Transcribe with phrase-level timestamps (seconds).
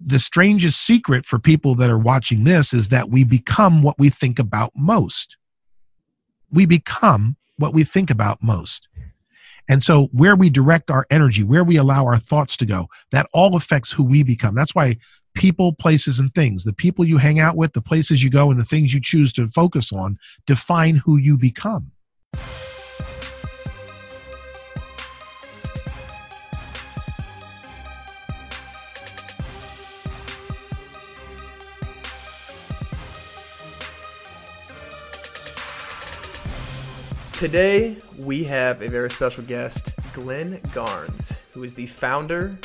[0.00, 4.08] the strangest secret for people that are watching this is that we become what we
[4.08, 5.36] think about most.
[6.50, 8.88] We become what we think about most.
[9.68, 13.26] And so, where we direct our energy, where we allow our thoughts to go, that
[13.32, 14.54] all affects who we become.
[14.54, 14.96] That's why
[15.34, 18.58] people, places, and things, the people you hang out with, the places you go, and
[18.58, 21.92] the things you choose to focus on define who you become.
[37.40, 42.60] Today, we have a very special guest, Glenn Garnes, who is the founder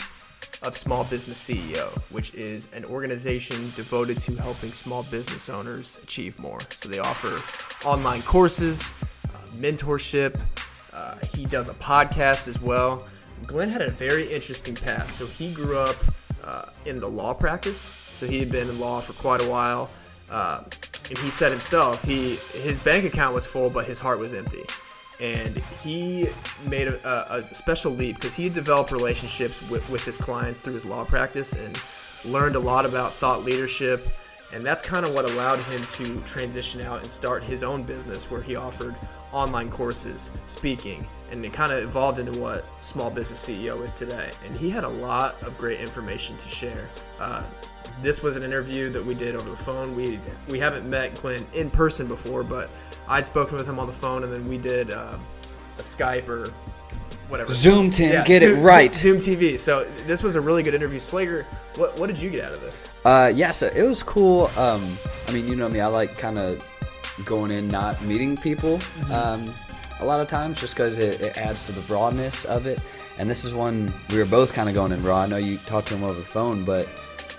[0.63, 6.37] of Small Business CEO, which is an organization devoted to helping small business owners achieve
[6.39, 6.59] more.
[6.71, 7.41] So they offer
[7.87, 8.93] online courses,
[9.33, 10.37] uh, mentorship.
[10.93, 13.07] Uh, he does a podcast as well.
[13.47, 15.09] Glenn had a very interesting path.
[15.09, 15.95] So he grew up
[16.43, 17.89] uh, in the law practice.
[18.17, 19.89] So he had been in law for quite a while.
[20.29, 20.63] Uh,
[21.09, 24.63] and he said himself, he his bank account was full, but his heart was empty.
[25.21, 26.27] And he
[26.67, 30.85] made a, a special leap because he developed relationships with, with his clients through his
[30.85, 31.79] law practice and
[32.25, 34.07] learned a lot about thought leadership.
[34.53, 38.29] And that's kind of what allowed him to transition out and start his own business
[38.29, 38.95] where he offered
[39.31, 44.31] online courses, speaking, and it kind of evolved into what Small Business CEO is today.
[44.45, 46.89] And he had a lot of great information to share.
[47.19, 47.43] Uh,
[48.01, 49.95] this was an interview that we did over the phone.
[49.95, 50.19] We
[50.49, 52.71] we haven't met Glenn in person before, but
[53.07, 55.17] I'd spoken with him on the phone, and then we did uh,
[55.77, 56.49] a Skype or
[57.29, 57.51] whatever.
[57.51, 58.93] Zoom, Tim, yeah, get Zoom, it right.
[58.95, 59.59] Zoom TV.
[59.59, 60.99] So this was a really good interview.
[60.99, 61.45] Slager,
[61.77, 62.91] what what did you get out of this?
[63.05, 64.49] Uh, yeah, so it was cool.
[64.57, 64.83] Um,
[65.27, 66.67] I mean, you know me, I like kind of
[67.23, 68.77] going in not meeting people.
[68.77, 69.13] Mm-hmm.
[69.13, 69.53] Um,
[69.99, 72.79] a lot of times just because it, it, adds to the rawness of it.
[73.17, 75.21] And this is one we were both kind of going in raw.
[75.21, 76.87] I know you talked to him over the phone, but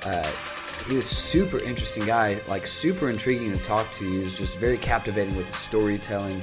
[0.04, 0.28] uh,
[0.88, 4.04] he was super interesting guy, like super intriguing to talk to.
[4.04, 6.42] He was just very captivating with his storytelling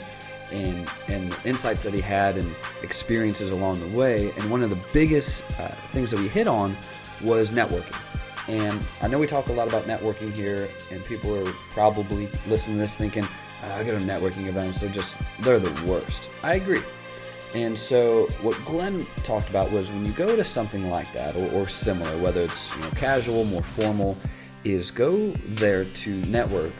[0.52, 2.54] and and insights that he had and
[2.84, 4.32] experiences along the way.
[4.38, 6.76] And one of the biggest uh, things that we hit on
[7.22, 8.00] was networking.
[8.48, 12.76] And I know we talk a lot about networking here, and people are probably listening
[12.76, 13.26] to this thinking,
[13.72, 16.82] "I go to networking events; they're just they're the worst." I agree.
[17.56, 21.48] And so, what Glenn talked about was when you go to something like that or,
[21.52, 24.18] or, similar, whether it's you know casual, more formal,
[24.64, 26.74] is go there to network,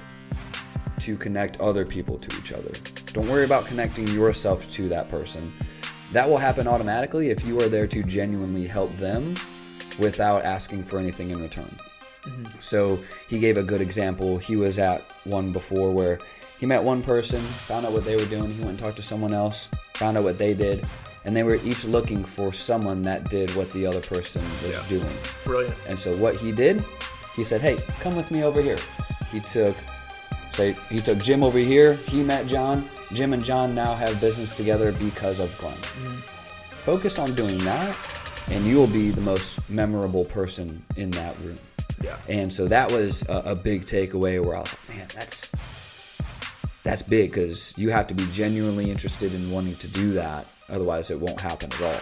[1.00, 2.72] to connect other people to each other.
[3.14, 5.54] Don't worry about connecting yourself to that person.
[6.12, 9.36] That will happen automatically if you are there to genuinely help them
[10.00, 11.70] without asking for anything in return.
[12.24, 12.46] Mm-hmm.
[12.60, 14.38] So he gave a good example.
[14.38, 16.20] He was at one before where
[16.64, 18.50] he met one person, found out what they were doing.
[18.50, 20.86] He went and talked to someone else, found out what they did,
[21.26, 24.98] and they were each looking for someone that did what the other person was yeah.
[24.98, 25.18] doing.
[25.44, 25.76] Brilliant.
[25.90, 26.82] And so what he did,
[27.36, 28.78] he said, "Hey, come with me over here."
[29.30, 29.76] He took,
[30.54, 31.96] say, he took Jim over here.
[32.08, 32.88] He met John.
[33.12, 35.76] Jim and John now have business together because of Glenn.
[35.76, 36.16] Mm-hmm.
[36.86, 37.94] Focus on doing that,
[38.50, 41.58] and you will be the most memorable person in that room.
[42.02, 42.18] Yeah.
[42.30, 45.54] And so that was a, a big takeaway where I was like, man, that's
[46.84, 50.46] that's big because you have to be genuinely interested in wanting to do that.
[50.70, 52.02] Otherwise, it won't happen at all.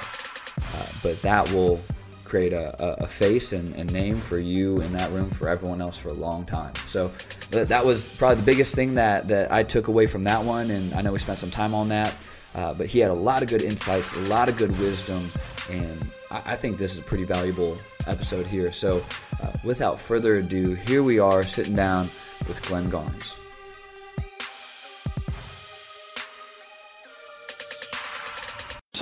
[0.75, 1.80] Uh, but that will
[2.24, 5.97] create a, a face and a name for you in that room for everyone else
[5.97, 6.74] for a long time.
[6.86, 7.09] So
[7.50, 10.72] that was probably the biggest thing that, that I took away from that one.
[10.72, 12.16] And I know we spent some time on that.
[12.53, 15.24] Uh, but he had a lot of good insights, a lot of good wisdom,
[15.69, 17.78] and I, I think this is a pretty valuable
[18.08, 18.72] episode here.
[18.74, 19.03] So,
[19.42, 22.09] uh, without further ado, here we are sitting down
[22.50, 23.41] with Glenn Garnes.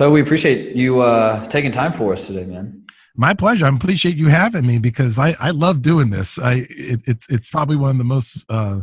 [0.00, 2.86] So we appreciate you uh, taking time for us today, man.
[3.16, 3.66] My pleasure.
[3.66, 6.38] I appreciate you having me because I, I love doing this.
[6.38, 8.80] I it, it's it's probably one of the most uh,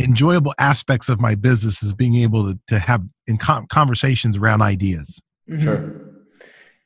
[0.00, 4.62] enjoyable aspects of my business is being able to, to have in com- conversations around
[4.62, 5.22] ideas.
[5.48, 5.62] Mm-hmm.
[5.62, 6.24] Sure.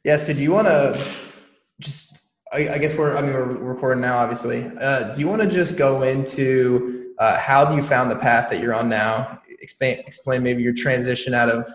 [0.05, 0.17] Yeah.
[0.19, 1.03] So do you want to
[1.81, 2.19] just?
[2.53, 4.71] I, I, guess we're I mean we're recording now, obviously.
[4.83, 8.61] Uh, do you want to just go into uh, how you found the path that
[8.61, 9.41] you're on now?
[9.49, 11.67] Explain explain maybe your transition out of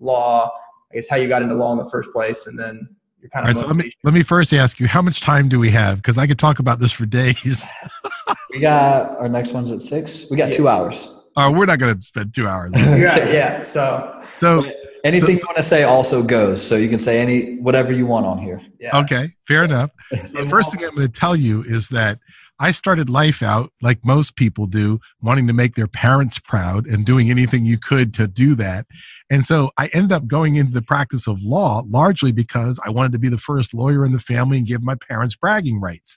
[0.00, 0.50] law
[0.94, 2.88] I guess how you got into law in the first place, and then
[3.20, 3.56] your kind of.
[3.56, 5.96] Right, so let me let me first ask you, how much time do we have?
[5.96, 7.68] Because I could talk about this for days.
[8.50, 10.30] we got our next one's at six.
[10.30, 10.56] We got yeah.
[10.56, 11.12] two hours.
[11.36, 12.70] Oh, we're not going to spend two hours.
[12.76, 13.64] right, yeah.
[13.64, 14.22] So.
[14.38, 14.64] So.
[15.02, 16.64] Anything so, you want to say also goes.
[16.64, 18.62] So you can say any whatever you want on here.
[18.78, 18.96] Yeah.
[19.00, 19.90] Okay, fair enough.
[20.10, 22.20] the first thing I'm going to tell you is that
[22.60, 27.04] I started life out like most people do, wanting to make their parents proud and
[27.04, 28.86] doing anything you could to do that.
[29.28, 33.12] And so I ended up going into the practice of law largely because I wanted
[33.12, 36.16] to be the first lawyer in the family and give my parents bragging rights.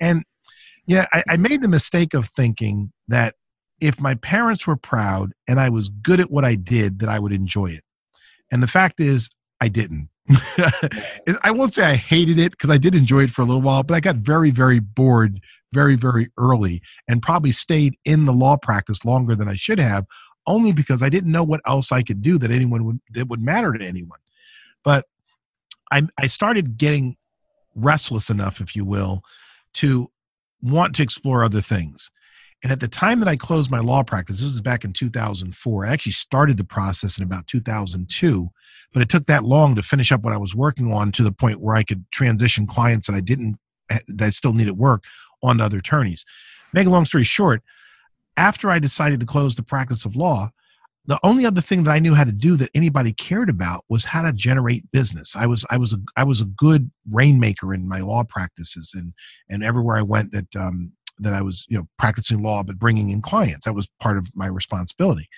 [0.00, 0.24] And
[0.86, 3.34] yeah, I, I made the mistake of thinking that
[3.80, 7.18] if my parents were proud and I was good at what I did, that I
[7.18, 7.82] would enjoy it.
[8.50, 10.08] And the fact is, I didn't.
[11.42, 13.82] I won't say I hated it because I did enjoy it for a little while,
[13.82, 15.40] but I got very, very bored
[15.72, 20.06] very, very early and probably stayed in the law practice longer than I should have,
[20.46, 23.42] only because I didn't know what else I could do that anyone would that would
[23.42, 24.18] matter to anyone.
[24.82, 25.06] But
[25.90, 27.16] I, I started getting
[27.74, 29.22] restless enough, if you will,
[29.74, 30.10] to
[30.62, 32.10] want to explore other things.
[32.62, 35.86] And at the time that I closed my law practice, this was back in 2004.
[35.86, 38.50] I actually started the process in about 2002,
[38.92, 41.32] but it took that long to finish up what I was working on to the
[41.32, 43.58] point where I could transition clients that I didn't
[44.08, 45.04] that still needed work
[45.42, 46.24] onto other attorneys.
[46.72, 47.62] Make a long story short,
[48.36, 50.50] after I decided to close the practice of law,
[51.06, 54.04] the only other thing that I knew how to do that anybody cared about was
[54.04, 55.34] how to generate business.
[55.34, 59.14] I was I was a I was a good rainmaker in my law practices and
[59.48, 63.08] and everywhere I went that um, that I was you know practicing law but bringing
[63.08, 63.64] in clients.
[63.64, 65.28] That was part of my responsibility.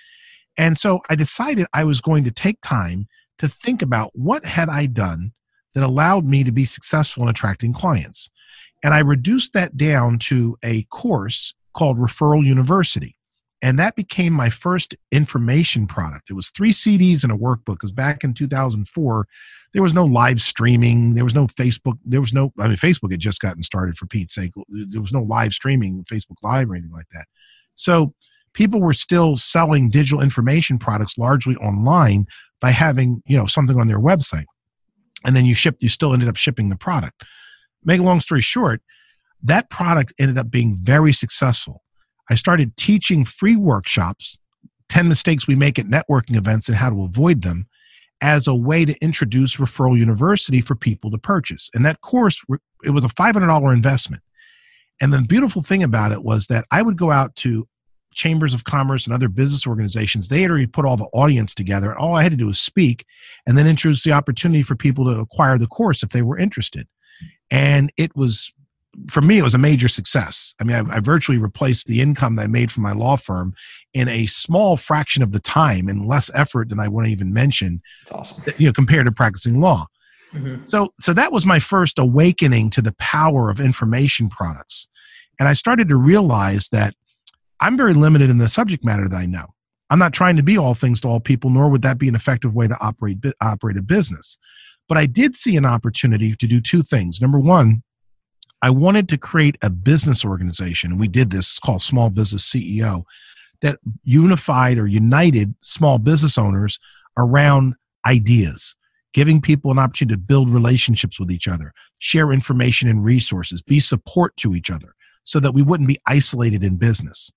[0.57, 3.07] And so I decided I was going to take time
[3.41, 5.33] to think about what had I done
[5.73, 8.29] that allowed me to be successful in attracting clients.
[8.83, 13.17] And I reduced that down to a course called Referral University.
[13.63, 16.29] And that became my first information product.
[16.29, 17.79] It was three CDs and a workbook.
[17.79, 19.27] Because back in 2004,
[19.73, 21.15] there was no live streaming.
[21.15, 21.97] There was no Facebook.
[22.05, 24.51] There was no, I mean, Facebook had just gotten started for Pete's sake.
[24.67, 27.25] There was no live streaming, Facebook Live or anything like that.
[27.73, 28.13] So
[28.53, 32.27] people were still selling digital information products largely online
[32.61, 34.45] by having, you know, something on their website.
[35.25, 37.23] And then you shipped, you still ended up shipping the product
[37.83, 38.81] make a long story short,
[39.43, 41.83] that product ended up being very successful.
[42.29, 44.37] I started teaching free workshops,
[44.89, 47.67] 10 mistakes we make at networking events and how to avoid them,
[48.21, 51.69] as a way to introduce Referral University for people to purchase.
[51.73, 52.43] And that course,
[52.83, 54.21] it was a $500 investment.
[55.01, 57.67] And the beautiful thing about it was that I would go out to
[58.13, 60.29] chambers of commerce and other business organizations.
[60.29, 61.97] They had already put all the audience together.
[61.97, 63.05] All I had to do was speak
[63.47, 66.87] and then introduce the opportunity for people to acquire the course if they were interested
[67.51, 68.53] and it was
[69.09, 72.35] for me it was a major success i mean I, I, virtually replaced the income
[72.35, 73.53] that i made from my law firm
[73.93, 77.33] in a small fraction of the time and less effort than i want to even
[77.33, 79.85] mention it's awesome you know compared to practicing law
[80.33, 80.63] mm-hmm.
[80.65, 84.87] so so that was my first awakening to the power of information products
[85.39, 86.93] and i started to realize that
[87.61, 89.45] i'm very limited in the subject matter that i know
[89.89, 92.15] i'm not trying to be all things to all people nor would that be an
[92.15, 94.37] effective way to operate operate a business
[94.91, 97.21] but I did see an opportunity to do two things.
[97.21, 97.81] Number one,
[98.61, 100.97] I wanted to create a business organization.
[100.97, 103.03] We did this, called Small Business CEO,
[103.61, 106.77] that unified or united small business owners
[107.17, 107.75] around
[108.05, 108.75] ideas,
[109.13, 113.79] giving people an opportunity to build relationships with each other, share information and resources, be
[113.79, 114.93] support to each other
[115.23, 117.31] so that we wouldn't be isolated in business.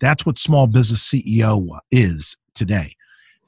[0.00, 2.94] That's what Small Business CEO is today.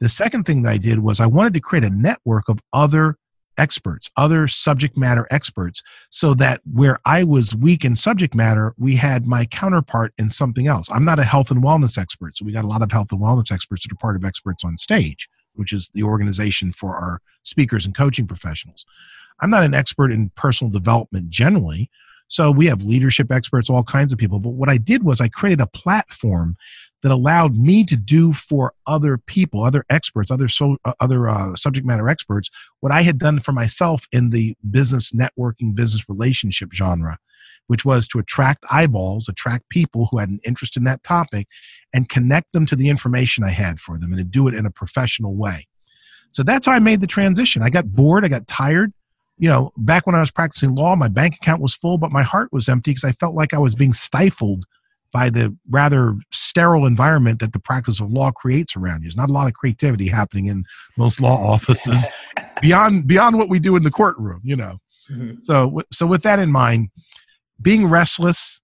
[0.00, 3.16] The second thing that I did was I wanted to create a network of other
[3.58, 8.96] experts, other subject matter experts, so that where I was weak in subject matter, we
[8.96, 10.90] had my counterpart in something else.
[10.90, 13.20] I'm not a health and wellness expert, so we got a lot of health and
[13.20, 17.20] wellness experts that are part of experts on stage, which is the organization for our
[17.42, 18.84] speakers and coaching professionals.
[19.40, 21.90] I'm not an expert in personal development generally.
[22.32, 24.40] So we have leadership experts, all kinds of people.
[24.40, 26.56] But what I did was I created a platform
[27.02, 31.54] that allowed me to do for other people, other experts, other so, uh, other uh,
[31.56, 32.48] subject matter experts,
[32.80, 37.18] what I had done for myself in the business networking, business relationship genre,
[37.66, 41.48] which was to attract eyeballs, attract people who had an interest in that topic,
[41.92, 44.64] and connect them to the information I had for them, and to do it in
[44.64, 45.66] a professional way.
[46.30, 47.62] So that's how I made the transition.
[47.62, 48.94] I got bored, I got tired.
[49.42, 52.22] You know, back when I was practicing law, my bank account was full, but my
[52.22, 54.66] heart was empty because I felt like I was being stifled
[55.12, 59.06] by the rather sterile environment that the practice of law creates around you.
[59.06, 60.62] There's not a lot of creativity happening in
[60.96, 62.08] most law offices
[62.60, 64.78] beyond beyond what we do in the courtroom, you know.
[65.10, 65.40] Mm-hmm.
[65.40, 66.90] So so with that in mind,
[67.60, 68.62] being restless,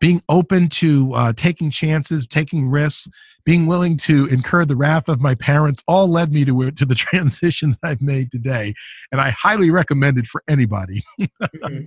[0.00, 3.08] being open to uh, taking chances, taking risks,
[3.44, 6.94] being willing to incur the wrath of my parents, all led me to to the
[7.06, 8.74] transition that I've made today,
[9.12, 11.02] and I highly recommend it for anybody.
[11.20, 11.80] mm-hmm.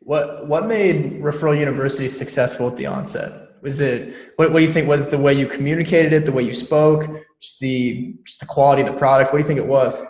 [0.00, 3.48] What what made Referral University successful at the onset?
[3.60, 6.42] Was it what, what do you think was the way you communicated it, the way
[6.42, 7.06] you spoke,
[7.40, 9.32] just the just the quality of the product?
[9.32, 10.06] What do you think it was?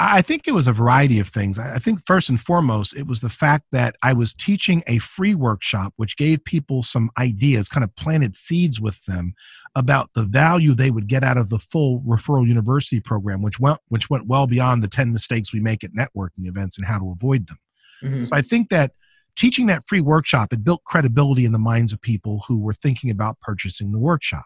[0.00, 1.58] I think it was a variety of things.
[1.58, 5.34] I think first and foremost, it was the fact that I was teaching a free
[5.34, 9.34] workshop, which gave people some ideas, kind of planted seeds with them
[9.74, 13.80] about the value they would get out of the full referral university program, which went
[13.88, 17.10] which went well beyond the ten mistakes we make at networking events and how to
[17.10, 17.58] avoid them.
[18.04, 18.24] Mm-hmm.
[18.26, 18.92] So I think that
[19.34, 23.10] teaching that free workshop, it built credibility in the minds of people who were thinking
[23.10, 24.44] about purchasing the workshop.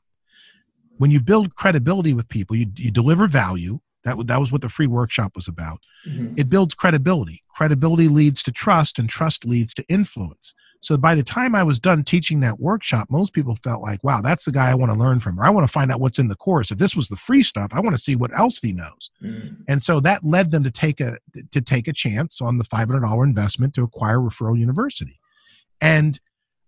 [0.96, 3.80] When you build credibility with people, you, you deliver value.
[4.04, 5.78] That, that was what the free workshop was about.
[6.06, 6.34] Mm-hmm.
[6.36, 7.42] It builds credibility.
[7.54, 10.54] Credibility leads to trust, and trust leads to influence.
[10.82, 14.20] So by the time I was done teaching that workshop, most people felt like, wow,
[14.20, 16.18] that's the guy I want to learn from, or I want to find out what's
[16.18, 16.72] in the course.
[16.72, 19.10] If this was the free stuff, I want to see what else he knows.
[19.22, 19.58] Mm.
[19.68, 21.18] And so that led them to take a
[21.52, 25.20] to take a chance on the $500 investment to acquire Referral University.
[25.80, 26.18] And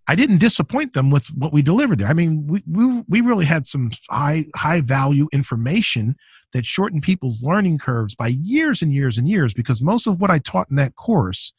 [0.07, 2.01] I didn't disappoint them with what we delivered.
[2.01, 2.09] There.
[2.09, 6.17] I mean, we, we, we really had some high high value information
[6.53, 10.31] that shortened people's learning curves by years and years and years because most of what
[10.31, 11.53] I taught in that course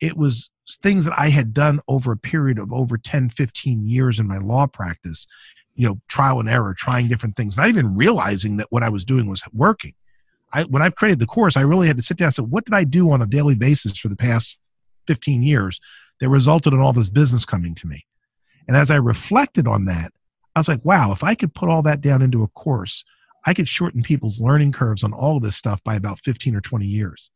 [0.00, 0.50] it was
[0.82, 4.38] things that I had done over a period of over 10, 15 years in my
[4.38, 5.26] law practice,
[5.74, 9.04] you know, trial and error, trying different things, not even realizing that what I was
[9.04, 9.94] doing was working.
[10.52, 12.64] I, when I created the course, I really had to sit down and say, what
[12.64, 14.58] did I do on a daily basis for the past
[15.06, 15.80] 15 years
[16.20, 18.02] that resulted in all this business coming to me?
[18.66, 20.12] And as I reflected on that,
[20.54, 23.04] I was like, wow, if I could put all that down into a course,
[23.46, 26.60] I could shorten people's learning curves on all of this stuff by about 15 or
[26.60, 27.30] 20 years.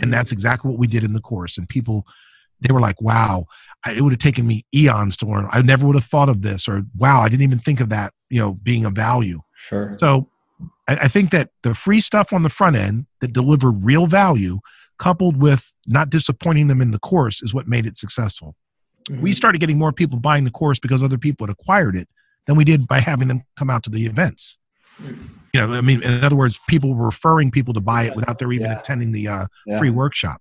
[0.00, 1.58] And that's exactly what we did in the course.
[1.58, 2.06] And people,
[2.60, 3.46] they were like, wow,
[3.84, 5.48] I, it would have taken me eons to learn.
[5.50, 8.12] I never would have thought of this, or wow, I didn't even think of that,
[8.28, 9.40] you know, being a value.
[9.54, 9.96] Sure.
[9.98, 10.28] So
[10.88, 14.60] I, I think that the free stuff on the front end that delivered real value,
[15.00, 18.54] coupled with not disappointing them in the course, is what made it successful.
[19.08, 19.22] Mm-hmm.
[19.22, 22.08] We started getting more people buying the course because other people had acquired it
[22.46, 24.58] than we did by having them come out to the events.
[25.02, 28.14] Mm-hmm you know i mean in other words people were referring people to buy it
[28.14, 28.78] without their even yeah.
[28.78, 29.78] attending the uh, yeah.
[29.78, 30.40] free workshop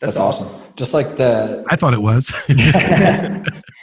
[0.00, 2.32] that's, awesome just like the i thought it was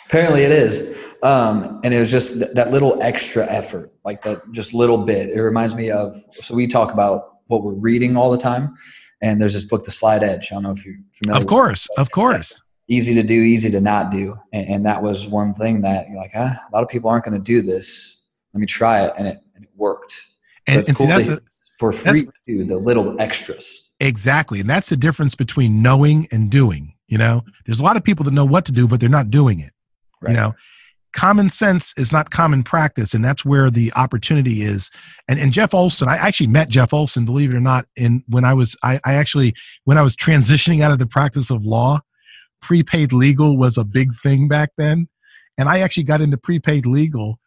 [0.08, 4.40] apparently it is um, and it was just th- that little extra effort like that
[4.52, 8.32] just little bit it reminds me of so we talk about what we're reading all
[8.32, 8.76] the time
[9.22, 11.88] and there's this book the Slight Edge i don't know if you're familiar of course
[11.98, 15.82] of course easy to do easy to not do and, and that was one thing
[15.82, 18.18] that you're like ah, a lot of people aren't going to do this
[18.54, 20.12] let me try it and it and it worked.
[20.12, 20.22] So
[20.68, 21.40] and, and cool see, that's a,
[21.78, 23.92] for free too, the little extras.
[24.00, 24.60] Exactly.
[24.60, 26.94] And that's the difference between knowing and doing.
[27.08, 29.30] You know, there's a lot of people that know what to do, but they're not
[29.30, 29.72] doing it.
[30.22, 30.32] Right.
[30.32, 30.56] You know,
[31.14, 33.14] common sense is not common practice.
[33.14, 34.92] And that's where the opportunity is.
[35.28, 38.46] And, and Jeff Olson, I actually met Jeff Olson, believe it or not, in when
[38.46, 42.00] I was, I, I actually, when I was transitioning out of the practice of law,
[42.62, 45.08] prepaid legal was a big thing back then.
[45.58, 47.40] And I actually got into prepaid legal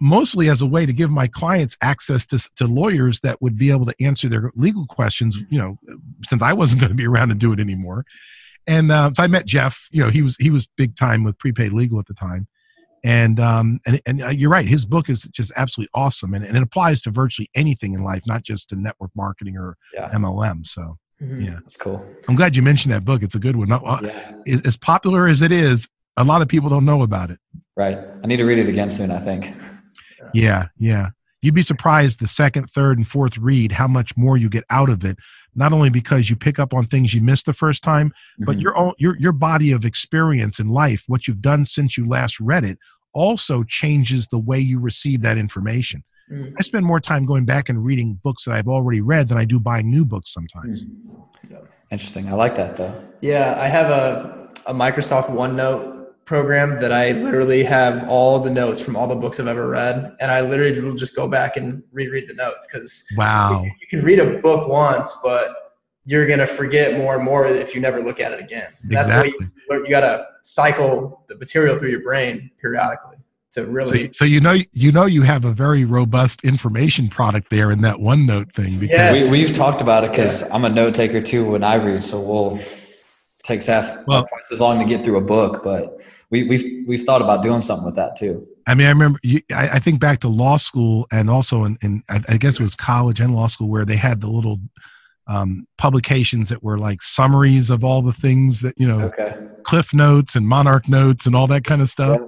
[0.00, 3.70] mostly as a way to give my clients access to, to lawyers that would be
[3.70, 5.76] able to answer their legal questions you know
[6.22, 8.04] since i wasn't going to be around to do it anymore
[8.66, 11.38] and uh, so i met jeff you know he was he was big time with
[11.38, 12.46] prepaid legal at the time
[13.04, 16.56] and um and, and uh, you're right his book is just absolutely awesome and, and
[16.56, 20.10] it applies to virtually anything in life not just to network marketing or yeah.
[20.10, 21.40] mlm so mm-hmm.
[21.40, 23.98] yeah that's cool i'm glad you mentioned that book it's a good one not, uh,
[24.02, 24.56] yeah.
[24.64, 27.38] as popular as it is a lot of people don't know about it
[27.76, 29.54] right i need to read it again soon i think
[30.32, 31.08] yeah, yeah.
[31.42, 34.90] You'd be surprised the second, third, and fourth read how much more you get out
[34.90, 35.18] of it.
[35.58, 38.44] Not only because you pick up on things you missed the first time, mm-hmm.
[38.44, 42.08] but your own your your body of experience in life, what you've done since you
[42.08, 42.78] last read it,
[43.12, 46.04] also changes the way you receive that information.
[46.30, 46.54] Mm-hmm.
[46.58, 49.44] I spend more time going back and reading books that I've already read than I
[49.44, 50.84] do buying new books sometimes.
[50.84, 51.56] Mm-hmm.
[51.90, 52.28] Interesting.
[52.28, 52.94] I like that though.
[53.20, 55.97] Yeah, I have a a Microsoft OneNote
[56.28, 60.14] program that I literally have all the notes from all the books I've ever read,
[60.20, 64.04] and I literally will just go back and reread the notes because wow, you can
[64.04, 65.48] read a book once, but
[66.04, 68.68] you're gonna forget more and more if you never look at it again.
[68.84, 69.30] That's exactly.
[69.38, 73.16] the way you, you gotta cycle the material through your brain periodically
[73.52, 74.04] to really.
[74.04, 77.80] So, so, you know, you know, you have a very robust information product there in
[77.80, 79.32] that OneNote thing because yes.
[79.32, 80.54] we, have talked about it because yeah.
[80.54, 82.60] I'm a note taker too when I read, so we'll
[83.48, 86.00] takes half well, twice as long to get through a book, but
[86.30, 88.46] we, we've we've thought about doing something with that too.
[88.66, 89.18] I mean, I remember.
[89.22, 92.60] You, I, I, think back to law school and also in, in I, I, guess
[92.60, 94.60] it was college and law school where they had the little
[95.26, 99.36] um, publications that were like summaries of all the things that you know, okay.
[99.62, 102.18] Cliff Notes and Monarch Notes and all that kind of stuff.
[102.20, 102.26] Yeah.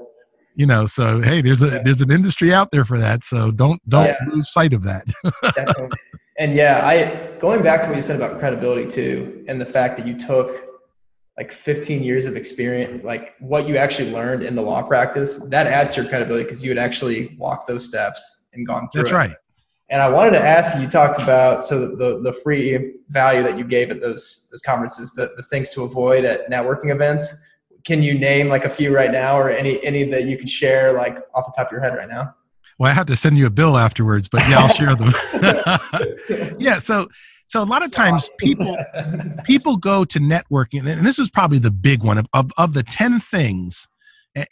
[0.57, 1.83] You know, so hey, there's a yeah.
[1.85, 3.25] there's an industry out there for that.
[3.25, 4.17] So don't don't yeah.
[4.27, 5.05] lose sight of that.
[6.41, 9.99] And yeah, I going back to what you said about credibility too, and the fact
[9.99, 10.70] that you took
[11.41, 15.67] like 15 years of experience, like what you actually learned in the law practice, that
[15.67, 19.13] adds to your credibility because you had actually walked those steps and gone through That's
[19.13, 19.17] it.
[19.17, 19.37] right.
[19.89, 23.57] And I wanted to ask you, you talked about so the the free value that
[23.57, 27.35] you gave at those those conferences, the, the things to avoid at networking events.
[27.87, 30.93] Can you name like a few right now or any any that you could share
[30.93, 32.35] like off the top of your head right now?
[32.79, 35.13] Well, I have to send you a bill afterwards, but yeah, I'll share them.
[36.59, 37.09] yeah, so
[37.51, 38.77] So a lot of times people
[39.45, 42.85] people go to networking, and this is probably the big one of, of, of the
[42.85, 43.89] 10 things.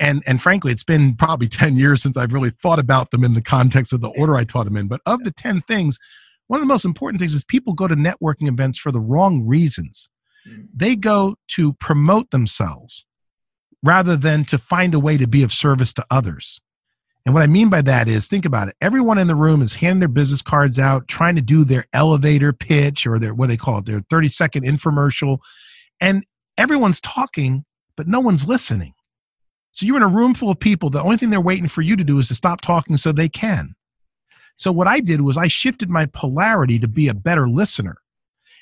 [0.00, 3.34] And and frankly, it's been probably 10 years since I've really thought about them in
[3.34, 4.88] the context of the order I taught them in.
[4.88, 5.96] But of the 10 things,
[6.48, 9.46] one of the most important things is people go to networking events for the wrong
[9.46, 10.08] reasons.
[10.48, 10.66] Mm.
[10.74, 13.06] They go to promote themselves
[13.80, 16.60] rather than to find a way to be of service to others.
[17.28, 18.76] And what I mean by that is think about it.
[18.80, 22.54] Everyone in the room is handing their business cards out, trying to do their elevator
[22.54, 25.40] pitch or their what they call it, their 30 second infomercial.
[26.00, 26.25] And
[26.56, 27.66] everyone's talking,
[27.99, 28.94] but no one's listening.
[29.73, 30.88] So you're in a room full of people.
[30.88, 33.28] The only thing they're waiting for you to do is to stop talking so they
[33.28, 33.75] can.
[34.56, 37.99] So what I did was I shifted my polarity to be a better listener.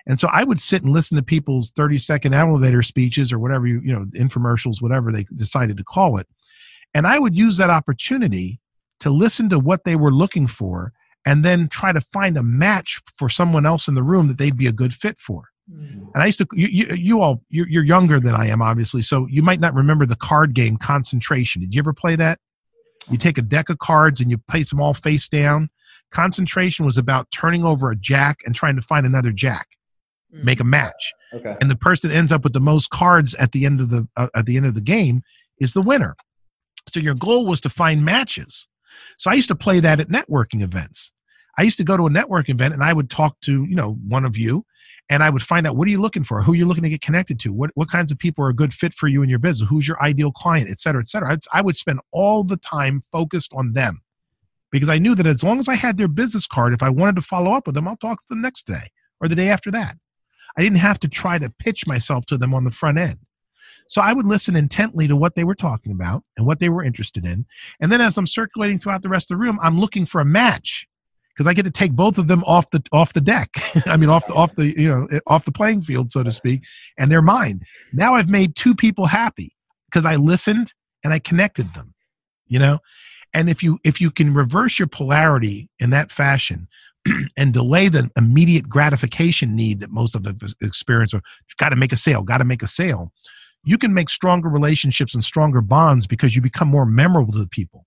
[0.08, 3.68] And so I would sit and listen to people's 30 second elevator speeches or whatever
[3.68, 6.26] you, you know, infomercials, whatever they decided to call it.
[6.96, 8.58] And I would use that opportunity
[9.00, 10.94] to listen to what they were looking for
[11.26, 14.56] and then try to find a match for someone else in the room that they'd
[14.56, 15.50] be a good fit for.
[15.70, 16.08] Mm.
[16.14, 19.02] And I used to, you, you, you all, you're, you're, younger than I am, obviously.
[19.02, 21.60] So you might not remember the card game concentration.
[21.60, 22.38] Did you ever play that?
[23.10, 25.68] You take a deck of cards and you place them all face down.
[26.10, 29.66] Concentration was about turning over a jack and trying to find another jack
[30.30, 31.12] make a match.
[31.32, 31.56] Okay.
[31.60, 34.06] And the person that ends up with the most cards at the end of the
[34.16, 35.22] uh, at the end of the game
[35.60, 36.16] is the winner.
[36.88, 38.66] So your goal was to find matches.
[39.18, 41.12] So I used to play that at networking events.
[41.58, 43.98] I used to go to a network event and I would talk to, you know,
[44.06, 44.64] one of you
[45.08, 46.42] and I would find out what are you looking for?
[46.42, 47.52] Who you're looking to get connected to?
[47.52, 49.68] What, what kinds of people are a good fit for you in your business?
[49.68, 51.32] Who's your ideal client, et cetera, et cetera.
[51.32, 54.00] I'd, I would spend all the time focused on them
[54.70, 57.16] because I knew that as long as I had their business card, if I wanted
[57.16, 58.88] to follow up with them, I'll talk to them next day
[59.20, 59.96] or the day after that.
[60.58, 63.18] I didn't have to try to pitch myself to them on the front end.
[63.88, 66.82] So I would listen intently to what they were talking about and what they were
[66.82, 67.46] interested in.
[67.80, 70.24] And then as I'm circulating throughout the rest of the room, I'm looking for a
[70.24, 70.86] match
[71.32, 73.50] because I get to take both of them off the off the deck.
[73.86, 76.32] I mean off the off the you know eh, off the playing field so to
[76.32, 76.62] speak
[76.98, 77.60] and they're mine.
[77.92, 79.54] Now I've made two people happy
[79.90, 80.72] because I listened
[81.04, 81.94] and I connected them.
[82.48, 82.78] You know?
[83.34, 86.68] And if you if you can reverse your polarity in that fashion,
[87.36, 91.20] and delay the immediate gratification need that most of us experience or
[91.58, 93.12] got to make a sale got to make a sale
[93.66, 97.48] you can make stronger relationships and stronger bonds because you become more memorable to the
[97.48, 97.84] people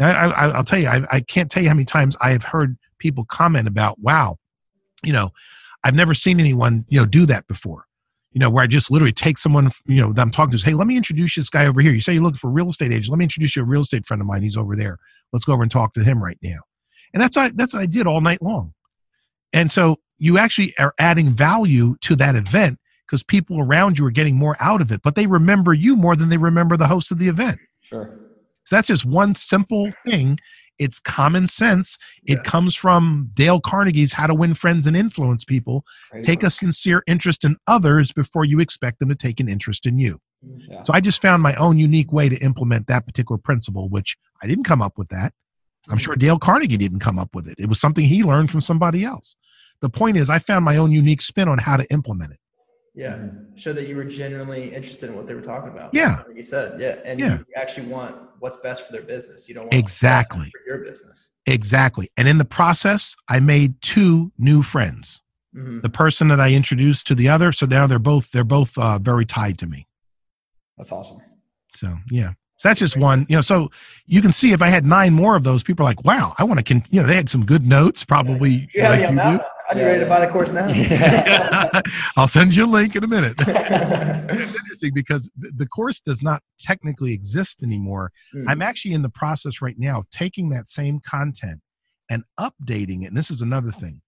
[0.00, 2.78] I, will tell you I, I can't tell you how many times i have heard
[2.98, 4.36] people comment about wow
[5.04, 5.30] you know
[5.84, 7.86] i've never seen anyone you know do that before
[8.36, 10.74] you know, where I just literally take someone, you know, that I'm talking to, hey,
[10.74, 11.92] let me introduce this guy over here.
[11.92, 13.08] You say you're looking for a real estate agent.
[13.08, 14.42] Let me introduce you a real estate friend of mine.
[14.42, 14.98] He's over there.
[15.32, 16.58] Let's go over and talk to him right now.
[17.14, 18.74] And that's I that's I did all night long.
[19.54, 24.10] And so you actually are adding value to that event because people around you are
[24.10, 27.10] getting more out of it, but they remember you more than they remember the host
[27.12, 27.58] of the event.
[27.80, 28.18] Sure.
[28.64, 30.38] So that's just one simple thing.
[30.78, 31.96] It's common sense.
[32.26, 32.42] It yeah.
[32.42, 35.84] comes from Dale Carnegie's How to Win Friends and Influence People.
[36.22, 39.98] Take a sincere interest in others before you expect them to take an interest in
[39.98, 40.18] you.
[40.42, 40.82] Yeah.
[40.82, 44.46] So I just found my own unique way to implement that particular principle, which I
[44.46, 45.32] didn't come up with that.
[45.88, 47.54] I'm sure Dale Carnegie didn't come up with it.
[47.58, 49.36] It was something he learned from somebody else.
[49.80, 52.38] The point is, I found my own unique spin on how to implement it.
[52.96, 55.92] Yeah, show that you were genuinely interested in what they were talking about.
[55.92, 57.38] Yeah, like you said, yeah, and yeah.
[57.38, 59.46] you actually want what's best for their business.
[59.48, 61.30] You don't want exactly for your business.
[61.44, 65.20] Exactly, and in the process, I made two new friends.
[65.54, 65.80] Mm-hmm.
[65.80, 68.98] The person that I introduced to the other, so now they're both they're both uh,
[68.98, 69.86] very tied to me.
[70.78, 71.18] That's awesome.
[71.74, 73.42] So yeah, so that's just one, you know.
[73.42, 73.70] So
[74.06, 76.44] you can see if I had nine more of those, people are like, "Wow, I
[76.44, 78.68] want to." Con-, you know, they had some good notes, probably.
[78.74, 79.38] Yeah, like yeah,
[79.68, 80.68] I'd be ready to buy the course now.
[82.16, 83.34] I'll send you a link in a minute.
[83.38, 88.12] it's interesting because the course does not technically exist anymore.
[88.34, 88.44] Mm.
[88.48, 91.60] I'm actually in the process right now of taking that same content
[92.08, 93.06] and updating it.
[93.06, 94.00] And this is another thing.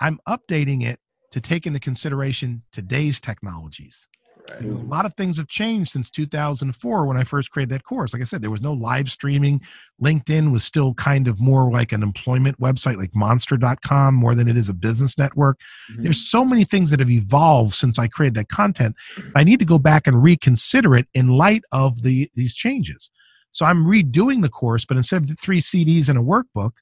[0.00, 0.98] I'm updating it
[1.32, 4.08] to take into consideration today's technologies.
[4.50, 4.64] Right.
[4.64, 8.12] A lot of things have changed since 2004 when I first created that course.
[8.12, 9.60] Like I said, there was no live streaming.
[10.02, 14.56] LinkedIn was still kind of more like an employment website like monster.com more than it
[14.56, 15.60] is a business network.
[15.92, 16.02] Mm-hmm.
[16.02, 18.96] There's so many things that have evolved since I created that content.
[19.36, 23.10] I need to go back and reconsider it in light of the these changes.
[23.52, 26.72] So I'm redoing the course, but instead of three CDs and a workbook,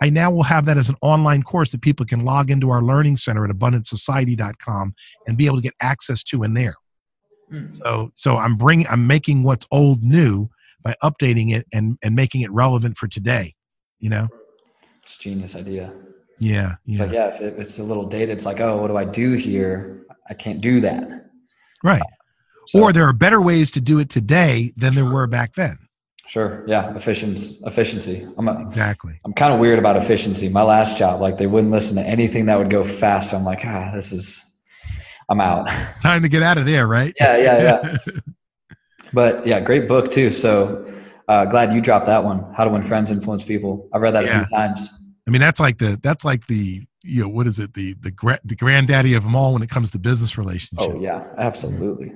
[0.00, 2.82] I now will have that as an online course that people can log into our
[2.82, 4.94] learning center at abundancesociety.com
[5.26, 6.74] and be able to get access to in there.
[7.52, 7.74] Mm.
[7.76, 10.48] So so I'm bringing I'm making what's old new
[10.82, 13.54] by updating it and and making it relevant for today.
[13.98, 14.28] You know,
[15.02, 15.92] it's genius idea.
[16.38, 17.48] Yeah, yeah, it's yeah.
[17.48, 20.06] If it's a little dated, it's like, oh, what do I do here?
[20.30, 21.30] I can't do that.
[21.82, 22.02] Right.
[22.66, 25.78] So, or there are better ways to do it today than there were back then.
[26.26, 26.62] Sure.
[26.68, 26.94] Yeah.
[26.94, 27.58] Efficiency.
[27.64, 28.28] Efficiency.
[28.36, 29.18] I'm a, exactly.
[29.24, 30.50] I'm kind of weird about efficiency.
[30.50, 33.32] My last job, like they wouldn't listen to anything that would go fast.
[33.32, 34.44] I'm like, ah, this is.
[35.28, 35.68] I'm out.
[36.02, 37.12] Time to get out of there, right?
[37.18, 37.36] Yeah.
[37.36, 37.62] Yeah.
[37.62, 37.96] Yeah.
[39.12, 40.30] but yeah, great book too.
[40.30, 40.84] So
[41.28, 42.52] uh, glad you dropped that one.
[42.54, 43.88] How to Win Friends, Influence People.
[43.92, 44.42] I've read that yeah.
[44.42, 44.88] a few times.
[45.26, 48.10] I mean, that's like the that's like the you know what is it the the
[48.10, 50.94] gra- the granddaddy of them all when it comes to business relationships.
[50.94, 52.14] Oh yeah, absolutely.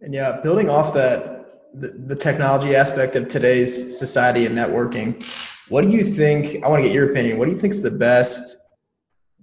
[0.00, 1.40] And yeah, building off that
[1.74, 5.24] the, the technology aspect of today's society and networking,
[5.68, 6.64] what do you think?
[6.64, 7.38] I want to get your opinion.
[7.38, 8.56] What do you think is the best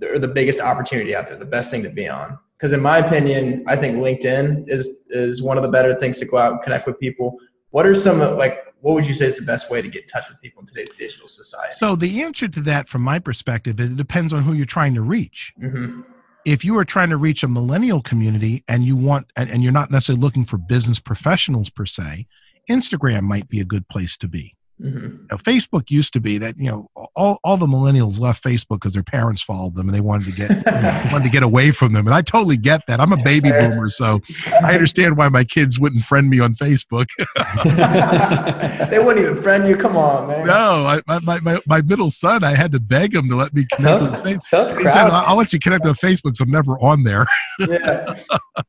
[0.01, 2.39] or the biggest opportunity out there, the best thing to be on?
[2.57, 6.25] Because in my opinion, I think LinkedIn is is one of the better things to
[6.25, 7.37] go out and connect with people.
[7.69, 10.07] What are some like what would you say is the best way to get in
[10.07, 11.73] touch with people in today's digital society?
[11.75, 14.95] So the answer to that, from my perspective, is it depends on who you're trying
[14.95, 15.53] to reach.
[15.61, 16.01] Mm-hmm
[16.47, 19.73] if you are trying to reach a millennial community and you want and, and, you're
[19.73, 22.25] not necessarily looking for business professionals per se
[22.69, 25.25] instagram might be a good place to be Mm-hmm.
[25.31, 28.93] Now, Facebook used to be that you know all, all the millennials left Facebook because
[28.93, 31.71] their parents followed them and they wanted to get you know, wanted to get away
[31.71, 32.99] from them, and I totally get that.
[32.99, 34.21] I'm a baby boomer, so
[34.63, 37.07] I understand why my kids wouldn't friend me on Facebook.
[38.91, 39.75] they wouldn't even friend you.
[39.75, 40.45] Come on, man.
[40.45, 43.65] No, I, my, my, my middle son, I had to beg him to let me
[43.73, 44.77] connect tough, with Facebook.
[44.77, 47.25] He said, "I'll let you connect on Facebook, so I'm never on there."
[47.59, 48.13] yeah.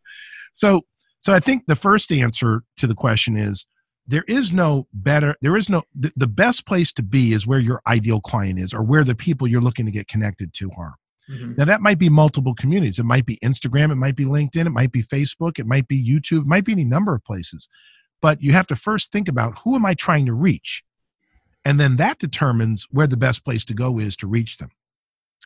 [0.54, 0.80] so,
[1.20, 3.66] so I think the first answer to the question is
[4.08, 7.60] there is no better there is no the, the, best place to be is where
[7.60, 10.94] your ideal client is or where the people you're looking to get connected to are.
[11.30, 11.54] Mm-hmm.
[11.58, 12.98] now that might be multiple communities.
[12.98, 13.92] It might be instagram.
[13.92, 14.66] It might be linkedin.
[14.66, 15.58] It might be facebook.
[15.58, 16.40] It might be youtube.
[16.40, 17.68] It might be any number of places.
[18.20, 20.82] But you have to first think about who am i trying to reach?
[21.64, 24.70] And then that determines where the best place to go is to reach them.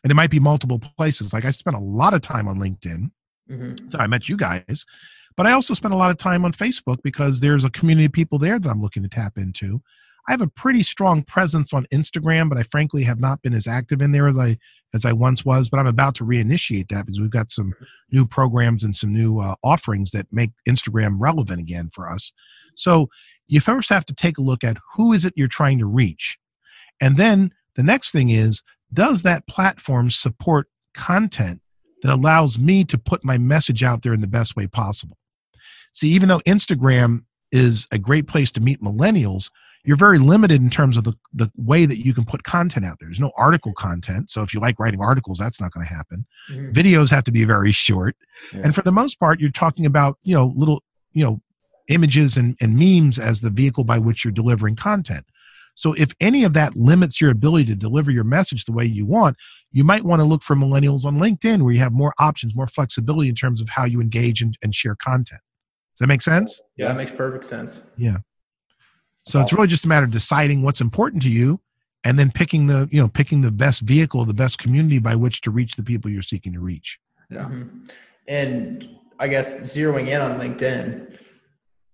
[0.05, 1.33] And it might be multiple places.
[1.33, 3.11] Like i spent a lot of time on linkedin.
[3.51, 3.91] Mm-hmm.
[3.91, 4.87] so i met you guys
[5.37, 8.13] but I also spend a lot of time on Facebook because there's a community of
[8.13, 9.81] people there that I'm looking to tap into.
[10.29, 13.67] I have a pretty strong presence on Instagram, but I frankly have not been as
[13.67, 14.57] active in there as I
[14.95, 15.69] as I once was.
[15.69, 17.75] But I'm about to reinitiate that because we've got some
[18.11, 22.33] new programs and some new uh, offerings that make Instagram relevant again for us.
[22.77, 23.09] So
[23.49, 26.39] you first have to take a look at who is it you're trying to reach,
[27.01, 31.63] and then the next thing is does that platform support content
[32.03, 35.17] that allows me to put my message out there in the best way possible.
[35.93, 39.51] See, even though Instagram is a great place to meet millennials,
[39.85, 42.97] you're very limited in terms of the, the way that you can put content out
[43.01, 43.09] there.
[43.09, 44.31] There's no article content.
[44.31, 46.25] So if you like writing articles, that's not going to happen.
[46.49, 46.71] Mm-hmm.
[46.71, 48.17] Videos have to be very short.
[48.55, 48.61] Yeah.
[48.65, 51.41] And for the most part, you're talking about, you know, little, you know,
[51.89, 55.25] images and, and memes as the vehicle by which you're delivering content.
[55.75, 59.05] So if any of that limits your ability to deliver your message the way you
[59.07, 59.37] want,
[59.73, 62.67] you might want to look for millennials on LinkedIn where you have more options, more
[62.67, 65.41] flexibility in terms of how you engage and, and share content.
[65.93, 66.61] Does that make sense?
[66.77, 67.81] Yeah, that makes perfect sense.
[67.97, 68.17] Yeah.
[69.25, 71.61] So it's really just a matter of deciding what's important to you
[72.03, 75.43] and then picking the, you know, picking the best vehicle, the best community by which
[75.43, 76.99] to reach the people you're seeking to reach.
[77.31, 77.45] Yeah.
[77.45, 77.87] Mm-hmm.
[78.27, 81.19] And I guess zeroing in on LinkedIn,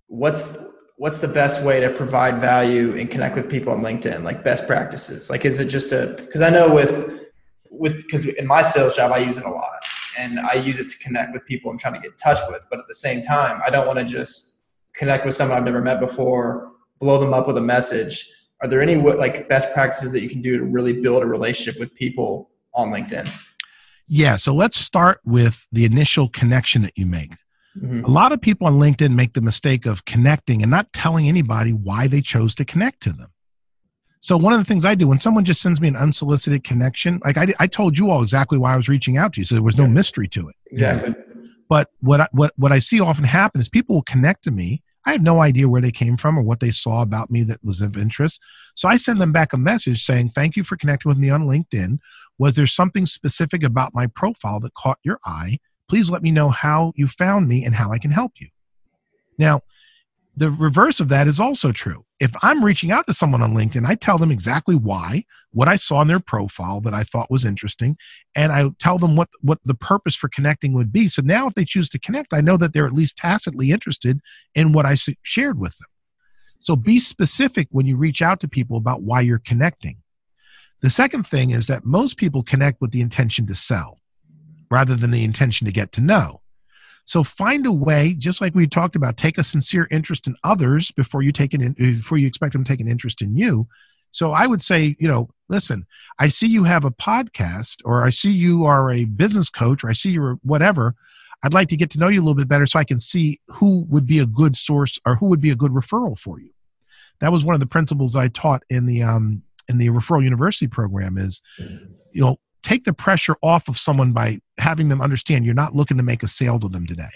[0.07, 0.65] what's
[0.97, 4.23] what's the best way to provide value and connect with people on LinkedIn?
[4.23, 5.29] Like best practices?
[5.29, 7.27] Like is it just a because I know with
[7.71, 9.79] with because in my sales job I use it a lot
[10.19, 12.67] and I use it to connect with people I'm trying to get in touch with.
[12.71, 14.59] But at the same time, I don't want to just
[14.95, 18.29] connect with someone I've never met before, blow them up with a message.
[18.63, 21.79] Are there any like best practices that you can do to really build a relationship
[21.79, 23.31] with people on LinkedIn?
[24.09, 27.33] Yeah, so let's start with the initial connection that you make.
[27.77, 28.05] Mm-hmm.
[28.05, 31.73] A lot of people on LinkedIn make the mistake of connecting and not telling anybody
[31.73, 33.29] why they chose to connect to them.
[34.21, 37.21] So one of the things I do when someone just sends me an unsolicited connection,
[37.25, 39.55] like I, I told you all exactly why I was reaching out to you, so
[39.55, 39.91] there was no yeah.
[39.91, 40.57] mystery to it.
[40.71, 41.15] Exactly.
[41.69, 44.83] But what I, what what I see often happen is people will connect to me.
[45.07, 47.63] I have no idea where they came from or what they saw about me that
[47.63, 48.41] was of interest.
[48.75, 51.45] So I send them back a message saying, "Thank you for connecting with me on
[51.45, 51.99] LinkedIn.
[52.39, 55.59] Was there something specific about my profile that caught your eye?
[55.89, 58.49] Please let me know how you found me and how I can help you."
[59.39, 59.61] Now,
[60.39, 62.05] the reverse of that is also true.
[62.21, 65.75] If I'm reaching out to someone on LinkedIn, I tell them exactly why, what I
[65.75, 67.97] saw in their profile that I thought was interesting,
[68.37, 71.09] and I tell them what what the purpose for connecting would be.
[71.09, 74.21] So now if they choose to connect, I know that they're at least tacitly interested
[74.55, 75.89] in what I shared with them.
[76.61, 80.03] So be specific when you reach out to people about why you're connecting.
[80.83, 83.99] The second thing is that most people connect with the intention to sell
[84.71, 86.43] rather than the intention to get to know.
[87.09, 90.91] So find a way, just like we talked about, take a sincere interest in others
[90.91, 93.67] before you take an in, before you expect them to take an interest in you.
[94.11, 95.87] So I would say, you know, listen,
[96.19, 99.89] I see you have a podcast, or I see you are a business coach, or
[99.89, 100.97] I see you're whatever.
[101.43, 103.39] I'd like to get to know you a little bit better so I can see
[103.49, 106.51] who would be a good source or who would be a good referral for you.
[107.21, 110.69] that was one of the principles I taught in the um, in the referral university
[110.69, 111.17] program.
[111.17, 112.37] Is you know
[112.69, 116.23] take the pressure off of someone by having them understand you're not looking to make
[116.23, 117.09] a sale to them today.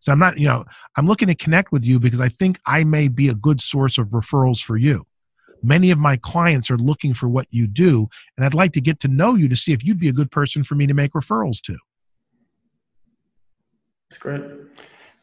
[0.00, 0.64] So I'm not, you know,
[0.96, 3.98] I'm looking to connect with you because I think I may be a good source
[3.98, 5.04] of referrals for you.
[5.62, 8.98] Many of my clients are looking for what you do, and I'd like to get
[9.00, 11.12] to know you to see if you'd be a good person for me to make
[11.12, 11.76] referrals to.
[14.08, 14.42] That's great.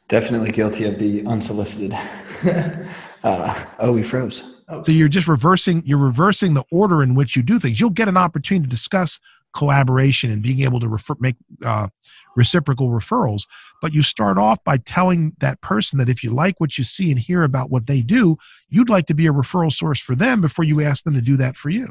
[0.07, 1.93] Definitely guilty of the unsolicited.
[3.23, 4.43] uh, oh, we froze.
[4.83, 7.79] So you're just reversing you're reversing the order in which you do things.
[7.79, 9.19] You'll get an opportunity to discuss
[9.53, 11.87] collaboration and being able to refer, make uh,
[12.35, 13.43] reciprocal referrals.
[13.81, 17.11] But you start off by telling that person that if you like what you see
[17.11, 18.37] and hear about what they do,
[18.69, 21.37] you'd like to be a referral source for them before you ask them to do
[21.37, 21.87] that for you.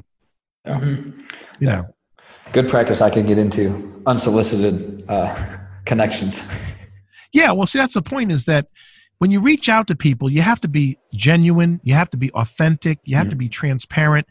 [0.66, 1.18] Mm-hmm.
[1.60, 1.86] You know,
[2.52, 6.48] good practice I can get into unsolicited uh, connections.
[7.32, 8.66] yeah, well, see, that's the point is that
[9.18, 12.30] when you reach out to people, you have to be genuine, you have to be
[12.32, 13.30] authentic, you have mm-hmm.
[13.30, 14.26] to be transparent.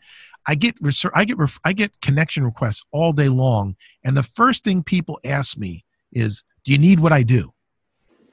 [0.48, 0.78] I get
[1.16, 5.20] I get ref, I get connection requests all day long, and the first thing people
[5.26, 7.52] ask me is, "Do you need what I do?"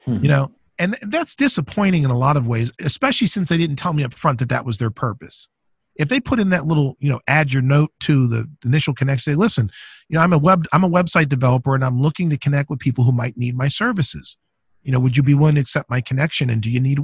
[0.05, 0.17] Hmm.
[0.21, 3.93] You know, and that's disappointing in a lot of ways, especially since they didn't tell
[3.93, 5.47] me up front that that was their purpose.
[5.95, 9.33] If they put in that little, you know, add your note to the initial connection,
[9.33, 9.71] say, "Listen,
[10.09, 12.79] you know, I'm a web I'm a website developer, and I'm looking to connect with
[12.79, 14.37] people who might need my services.
[14.81, 16.49] You know, would you be willing to accept my connection?
[16.49, 16.99] And do you need?"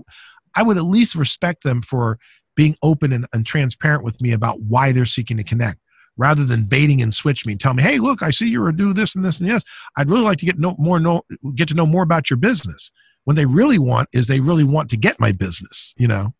[0.56, 2.18] I would at least respect them for
[2.60, 5.78] being open and, and transparent with me about why they're seeking to connect
[6.18, 8.92] rather than baiting and switch me and tell me, hey, look, I see you're do
[8.92, 9.64] this and this and this.
[9.96, 11.22] I'd really like to get know more know
[11.56, 12.92] get to know more about your business.
[13.24, 16.34] When they really want is they really want to get my business, you know.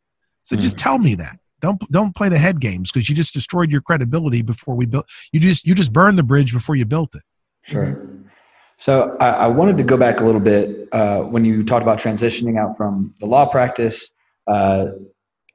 [0.44, 0.60] So mm.
[0.60, 1.40] just tell me that.
[1.62, 5.06] Don't don't play the head games because you just destroyed your credibility before we built.
[5.32, 7.24] You just you just burned the bridge before you built it.
[7.62, 8.10] Sure.
[8.78, 11.98] So I, I wanted to go back a little bit uh, when you talked about
[11.98, 14.12] transitioning out from the law practice
[14.48, 14.88] uh,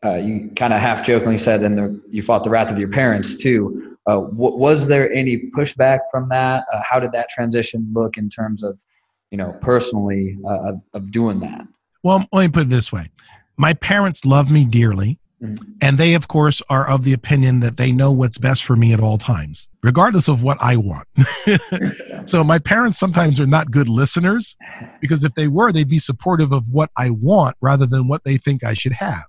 [0.04, 2.88] uh, you kind of half jokingly said, and the, you fought the wrath of your
[2.88, 3.96] parents too.
[4.06, 6.64] Uh, w- was there any pushback from that?
[6.72, 8.80] Uh, how did that transition look in terms of,
[9.30, 11.66] you know, personally uh, of, of, doing that?
[12.02, 13.06] Well, let me put it this way:
[13.56, 15.56] my parents love me dearly, mm-hmm.
[15.80, 18.92] and they, of course, are of the opinion that they know what's best for me
[18.92, 21.08] at all times, regardless of what I want.
[22.28, 24.54] so my parents sometimes are not good listeners,
[25.00, 28.36] because if they were, they'd be supportive of what I want rather than what they
[28.36, 29.24] think I should have.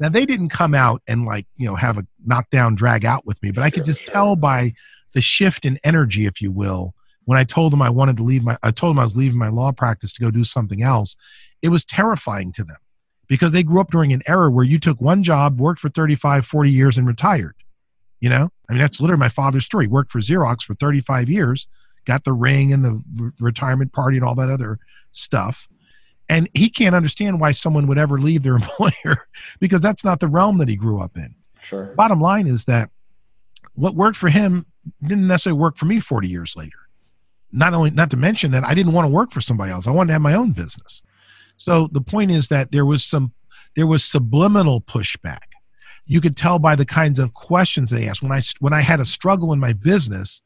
[0.00, 3.40] Now they didn't come out and like, you know, have a knockdown drag out with
[3.42, 4.72] me, but I could just tell by
[5.12, 6.94] the shift in energy, if you will,
[7.26, 9.38] when I told them I wanted to leave my I told them I was leaving
[9.38, 11.16] my law practice to go do something else,
[11.60, 12.78] it was terrifying to them
[13.28, 16.46] because they grew up during an era where you took one job, worked for 35,
[16.46, 17.54] 40 years and retired.
[18.20, 18.48] You know?
[18.68, 19.84] I mean that's literally my father's story.
[19.84, 21.68] He worked for Xerox for 35 years,
[22.06, 24.78] got the ring and the re- retirement party and all that other
[25.12, 25.68] stuff
[26.30, 29.26] and he can't understand why someone would ever leave their employer
[29.58, 31.34] because that's not the realm that he grew up in.
[31.60, 31.86] Sure.
[31.96, 32.90] Bottom line is that
[33.74, 34.64] what worked for him
[35.02, 36.78] didn't necessarily work for me 40 years later.
[37.52, 39.86] Not only not to mention that I didn't want to work for somebody else.
[39.86, 41.02] I wanted to have my own business.
[41.56, 43.32] So the point is that there was some
[43.74, 45.38] there was subliminal pushback.
[46.06, 48.22] You could tell by the kinds of questions they asked.
[48.22, 50.42] When I when I had a struggle in my business,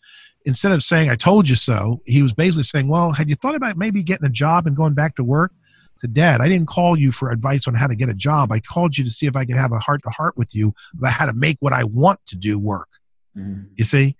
[0.47, 3.55] instead of saying I told you so, he was basically saying, "Well, had you thought
[3.55, 5.53] about maybe getting a job and going back to work?"
[5.97, 8.53] Said, Dad, I didn't call you for advice on how to get a job.
[8.53, 10.75] I called you to see if I could have a heart to heart with you
[10.97, 12.89] about how to make what I want to do work.
[13.37, 13.73] Mm-hmm.
[13.75, 14.17] You see?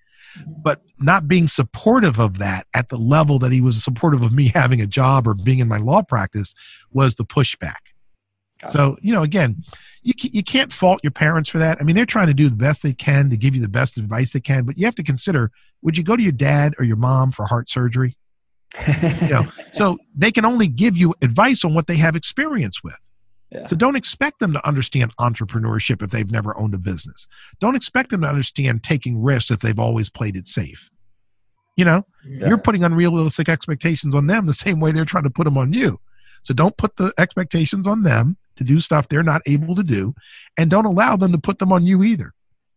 [0.47, 4.49] But not being supportive of that at the level that he was supportive of me
[4.55, 6.55] having a job or being in my law practice
[6.93, 7.93] was the pushback.
[8.67, 9.63] so, you know, again,
[10.03, 11.79] you, you can't fault your parents for that.
[11.81, 13.97] I mean, they're trying to do the best they can to give you the best
[13.97, 15.51] advice they can, but you have to consider
[15.83, 18.17] would you go to your dad or your mom for heart surgery?
[19.23, 22.99] You know, so they can only give you advice on what they have experience with.
[23.51, 23.63] Yeah.
[23.63, 27.27] So don't expect them to understand entrepreneurship if they've never owned a business.
[27.61, 30.91] Don't expect them to understand taking risks if they've always played it safe.
[31.77, 32.49] You know, yeah.
[32.49, 35.73] you're putting unrealistic expectations on them the same way they're trying to put them on
[35.73, 36.01] you.
[36.43, 40.15] So don't put the expectations on them to do stuff they're not able to do,
[40.57, 42.33] and don't allow them to put them on you either.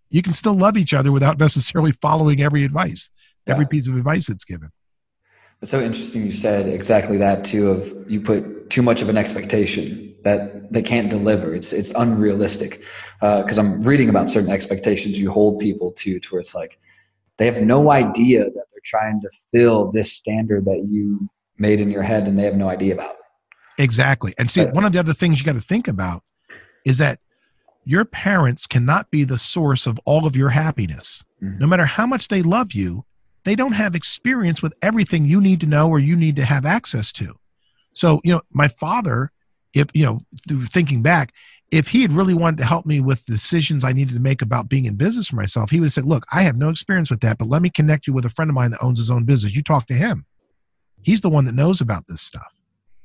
[0.09, 3.09] You can still love each other without necessarily following every advice,
[3.45, 3.53] yeah.
[3.53, 4.69] every piece of advice that's given.
[5.61, 9.17] It's so interesting you said exactly that too of you put too much of an
[9.17, 11.53] expectation that they can't deliver.
[11.53, 12.83] It's it's unrealistic
[13.19, 16.79] because uh, I'm reading about certain expectations you hold people to to where it's like
[17.37, 21.89] they have no idea that they're trying to fill this standard that you made in
[21.89, 23.15] your head and they have no idea about.
[23.79, 24.33] Exactly.
[24.37, 26.23] And see, but, one of the other things you got to think about
[26.85, 27.19] is that
[27.83, 31.23] your parents cannot be the source of all of your happiness.
[31.41, 31.59] Mm-hmm.
[31.59, 33.05] No matter how much they love you,
[33.47, 36.65] they don't have experience with everything you need to know or you need to have
[36.65, 37.35] access to.
[37.93, 39.31] So, you know, my father,
[39.73, 41.33] if, you know, through thinking back,
[41.71, 44.69] if he had really wanted to help me with decisions I needed to make about
[44.69, 47.19] being in business for myself, he would have said, Look, I have no experience with
[47.21, 49.25] that, but let me connect you with a friend of mine that owns his own
[49.25, 49.55] business.
[49.55, 50.25] You talk to him.
[51.01, 52.53] He's the one that knows about this stuff,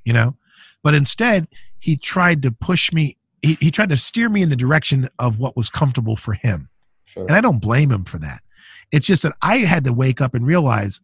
[0.05, 0.37] you know?
[0.83, 4.57] But instead, he tried to push me, he, he tried to steer me in the
[4.57, 6.69] direction of what was comfortable for him.
[7.05, 7.25] Sure.
[7.25, 8.41] And I don't blame him for that.
[8.93, 11.01] It's just that I had to wake up and realize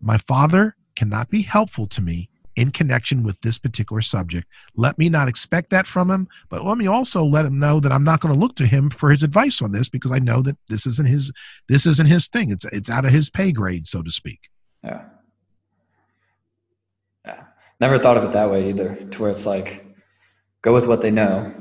[0.00, 4.46] my father cannot be helpful to me in connection with this particular subject.
[4.76, 7.92] Let me not expect that from him, but let me also let him know that
[7.92, 10.42] I'm not going to look to him for his advice on this because I know
[10.42, 11.32] that this isn't his
[11.68, 12.50] this isn't his thing.
[12.50, 14.50] It's it's out of his pay grade, so to speak.
[14.84, 15.04] Yeah.
[17.24, 17.44] Yeah.
[17.80, 19.86] Never thought of it that way either, to where it's like
[20.60, 21.52] go with what they know.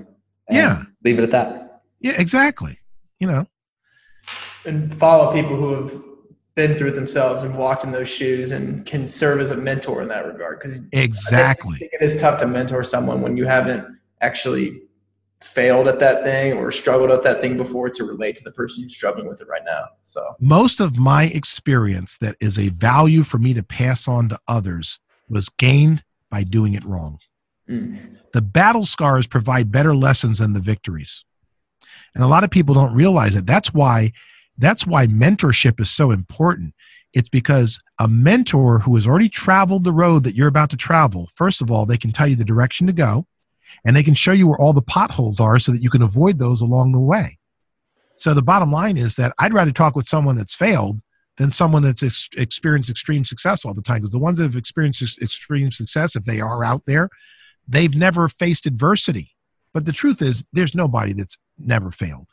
[0.50, 0.84] yeah.
[1.04, 1.84] Leave it at that.
[2.00, 2.80] Yeah, exactly.
[3.20, 3.46] You know.
[4.66, 5.94] And follow people who have
[6.56, 10.08] been through themselves and walked in those shoes and can serve as a mentor in
[10.10, 10.60] that regard.
[10.60, 13.88] Because exactly, it is tough to mentor someone when you haven't
[14.22, 14.84] actually
[15.42, 18.84] failed at that thing or struggled at that thing before to relate to the person
[18.84, 19.84] who's struggling with it right now.
[20.04, 24.38] So most of my experience that is a value for me to pass on to
[24.48, 27.18] others was gained by doing it wrong.
[27.68, 28.18] Mm.
[28.34, 31.26] The battle scars provide better lessons than the victories.
[32.14, 33.48] And a lot of people don't realize it.
[33.48, 34.12] That's why
[34.62, 36.74] that's why mentorship is so important.
[37.14, 41.30] It's because a mentor who has already traveled the road that you're about to travel,
[41.36, 43.26] first of all, they can tell you the direction to go
[43.86, 46.40] and they can show you where all the potholes are so that you can avoid
[46.40, 47.38] those along the way.
[48.16, 51.02] So the bottom line is that I'd rather talk with someone that's failed
[51.38, 53.98] than someone that's ex- experienced extreme success all the time.
[53.98, 57.10] Because the ones that have experienced extreme success, if they are out there,
[57.68, 59.32] they've never faced adversity.
[59.74, 62.28] But the truth is, there's nobody that's never failed.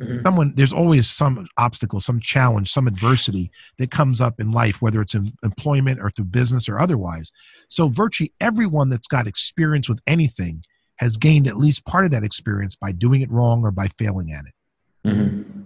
[0.00, 0.22] Mm-hmm.
[0.22, 5.00] Someone, there's always some obstacle, some challenge, some adversity that comes up in life, whether
[5.00, 7.30] it's in employment or through business or otherwise.
[7.68, 10.64] So, virtually everyone that's got experience with anything
[10.96, 14.32] has gained at least part of that experience by doing it wrong or by failing
[14.32, 15.08] at it.
[15.08, 15.60] Mm-hmm.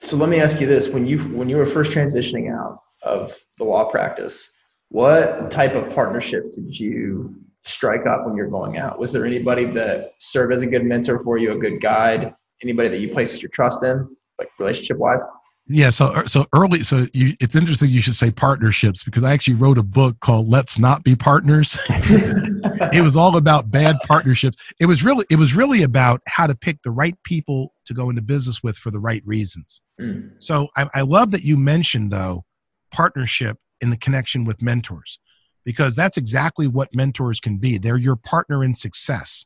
[0.00, 3.36] So, let me ask you this: when you when you were first transitioning out of
[3.58, 4.52] the law practice,
[4.90, 8.98] what type of partnerships did you strike up when you're going out?
[8.98, 12.32] Was there anybody that served as a good mentor for you, a good guide?
[12.62, 15.24] Anybody that you place your trust in, like relationship wise?
[15.70, 19.56] Yeah, so so early, so you, it's interesting you should say partnerships because I actually
[19.56, 24.56] wrote a book called "Let's Not Be Partners." it was all about bad partnerships.
[24.80, 28.08] It was really it was really about how to pick the right people to go
[28.08, 29.82] into business with for the right reasons.
[30.00, 30.32] Mm.
[30.38, 32.46] So I, I love that you mentioned though
[32.90, 35.20] partnership in the connection with mentors
[35.66, 37.76] because that's exactly what mentors can be.
[37.76, 39.44] They're your partner in success.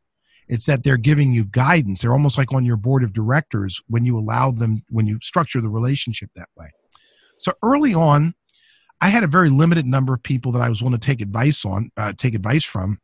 [0.53, 2.03] It's that they're giving you guidance.
[2.03, 5.63] They're almost like on your board of directors when you allow them, when you structure
[5.63, 6.69] the relationship that way.
[7.39, 8.35] So early on,
[9.01, 11.65] I had a very limited number of people that I was willing to take advice
[11.65, 12.99] on, uh, take advice from,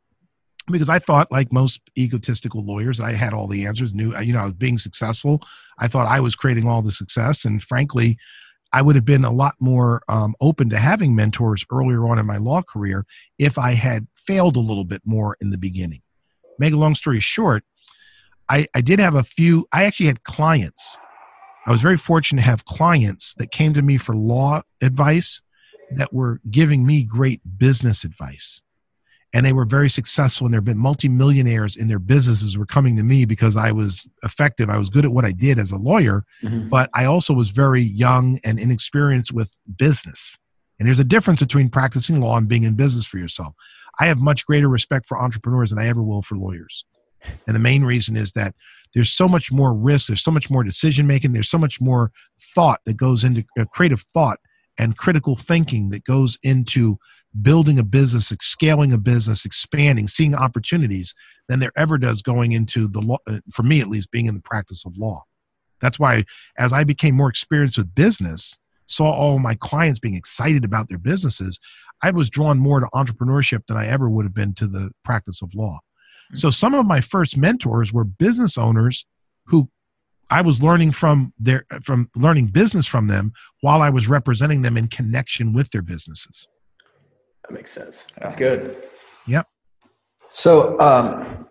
[0.70, 3.94] because I thought, like most egotistical lawyers, I had all the answers.
[3.94, 5.40] Knew, you know, I was being successful.
[5.78, 8.18] I thought I was creating all the success, and frankly,
[8.74, 12.26] I would have been a lot more um, open to having mentors earlier on in
[12.26, 13.06] my law career
[13.38, 16.02] if I had failed a little bit more in the beginning
[16.58, 17.64] make a long story short,
[18.48, 20.98] I, I did have a few, I actually had clients.
[21.66, 25.42] I was very fortunate to have clients that came to me for law advice
[25.90, 28.62] that were giving me great business advice.
[29.34, 33.02] And they were very successful and they've been multimillionaires in their businesses were coming to
[33.02, 34.70] me because I was effective.
[34.70, 36.68] I was good at what I did as a lawyer, mm-hmm.
[36.68, 40.38] but I also was very young and inexperienced with business.
[40.78, 43.54] And there's a difference between practicing law and being in business for yourself.
[44.00, 46.84] I have much greater respect for entrepreneurs than I ever will for lawyers.
[47.46, 48.54] And the main reason is that
[48.94, 52.12] there's so much more risk, there's so much more decision making, there's so much more
[52.54, 54.38] thought that goes into uh, creative thought
[54.78, 56.96] and critical thinking that goes into
[57.42, 61.14] building a business, scaling a business, expanding, seeing opportunities
[61.48, 64.34] than there ever does going into the law, uh, for me at least, being in
[64.34, 65.22] the practice of law.
[65.80, 66.24] That's why
[66.56, 70.98] as I became more experienced with business, saw all my clients being excited about their
[70.98, 71.58] businesses,
[72.02, 75.42] I was drawn more to entrepreneurship than I ever would have been to the practice
[75.42, 75.78] of law.
[75.78, 76.36] Mm-hmm.
[76.36, 79.06] So some of my first mentors were business owners
[79.46, 79.68] who
[80.30, 83.32] I was learning from their from learning business from them
[83.62, 86.46] while I was representing them in connection with their businesses.
[87.48, 88.06] That makes sense.
[88.18, 88.76] That's good.
[89.26, 89.46] Yep.
[90.30, 91.48] So, um,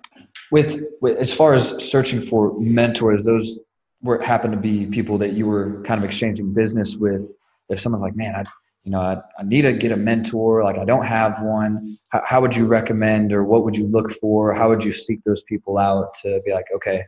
[0.51, 3.59] with, with as far as searching for mentors, those
[4.01, 7.31] were happened to be people that you were kind of exchanging business with.
[7.69, 8.43] If someone's like, "Man, I
[8.87, 10.63] you know, I, I need to get a mentor.
[10.63, 11.97] Like I don't have one.
[12.07, 14.53] How, how would you recommend, or what would you look for?
[14.53, 17.03] How would you seek those people out to be like, okay,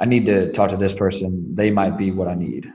[0.00, 1.54] I need to talk to this person.
[1.54, 2.68] They might be what I need.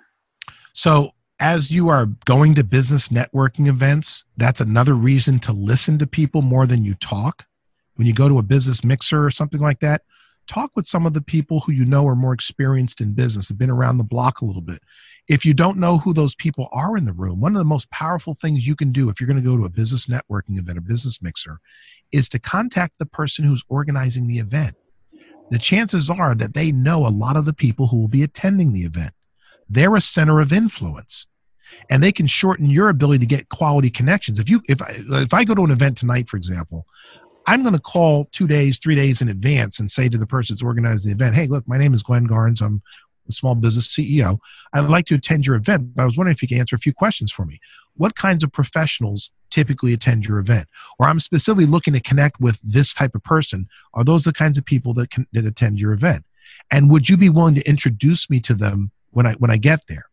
[0.71, 6.07] So as you are going to business networking events, that's another reason to listen to
[6.07, 7.45] people more than you talk.
[7.95, 10.03] When you go to a business mixer or something like that,
[10.47, 13.57] talk with some of the people who you know are more experienced in business, have
[13.57, 14.79] been around the block a little bit.
[15.27, 17.89] If you don't know who those people are in the room, one of the most
[17.91, 20.77] powerful things you can do if you're going to go to a business networking event,
[20.77, 21.59] a business mixer,
[22.11, 24.73] is to contact the person who's organizing the event.
[25.49, 28.73] The chances are that they know a lot of the people who will be attending
[28.73, 29.11] the event.
[29.69, 31.27] They're a center of influence
[31.89, 34.39] and they can shorten your ability to get quality connections.
[34.39, 36.85] If you if I, if I go to an event tonight, for example,
[37.47, 40.53] I'm going to call two days, three days in advance and say to the person
[40.53, 42.61] that's organizing the event, "Hey, look, my name is Glenn Garns.
[42.61, 42.81] I'm
[43.27, 44.39] a small business CEO.
[44.73, 44.89] I'd uh-huh.
[44.89, 46.93] like to attend your event, but I was wondering if you could answer a few
[46.93, 47.59] questions for me.
[47.95, 50.67] What kinds of professionals typically attend your event?
[50.99, 53.67] Or I'm specifically looking to connect with this type of person.
[53.93, 56.23] Are those the kinds of people that can that attend your event?
[56.71, 59.81] And would you be willing to introduce me to them when I when I get
[59.87, 60.05] there?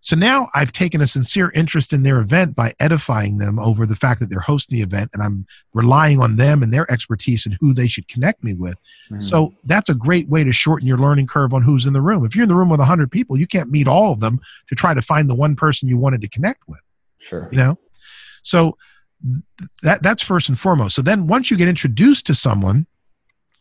[0.00, 3.96] So now I've taken a sincere interest in their event by edifying them over the
[3.96, 7.56] fact that they're hosting the event and I'm relying on them and their expertise and
[7.60, 8.76] who they should connect me with.
[9.10, 9.20] Mm-hmm.
[9.20, 12.24] So that's a great way to shorten your learning curve on who's in the room.
[12.24, 14.74] If you're in the room with 100 people, you can't meet all of them to
[14.74, 16.80] try to find the one person you wanted to connect with.
[17.18, 17.48] Sure.
[17.50, 17.78] You know?
[18.42, 18.78] So
[19.82, 20.94] that that's first and foremost.
[20.94, 22.86] So then once you get introduced to someone,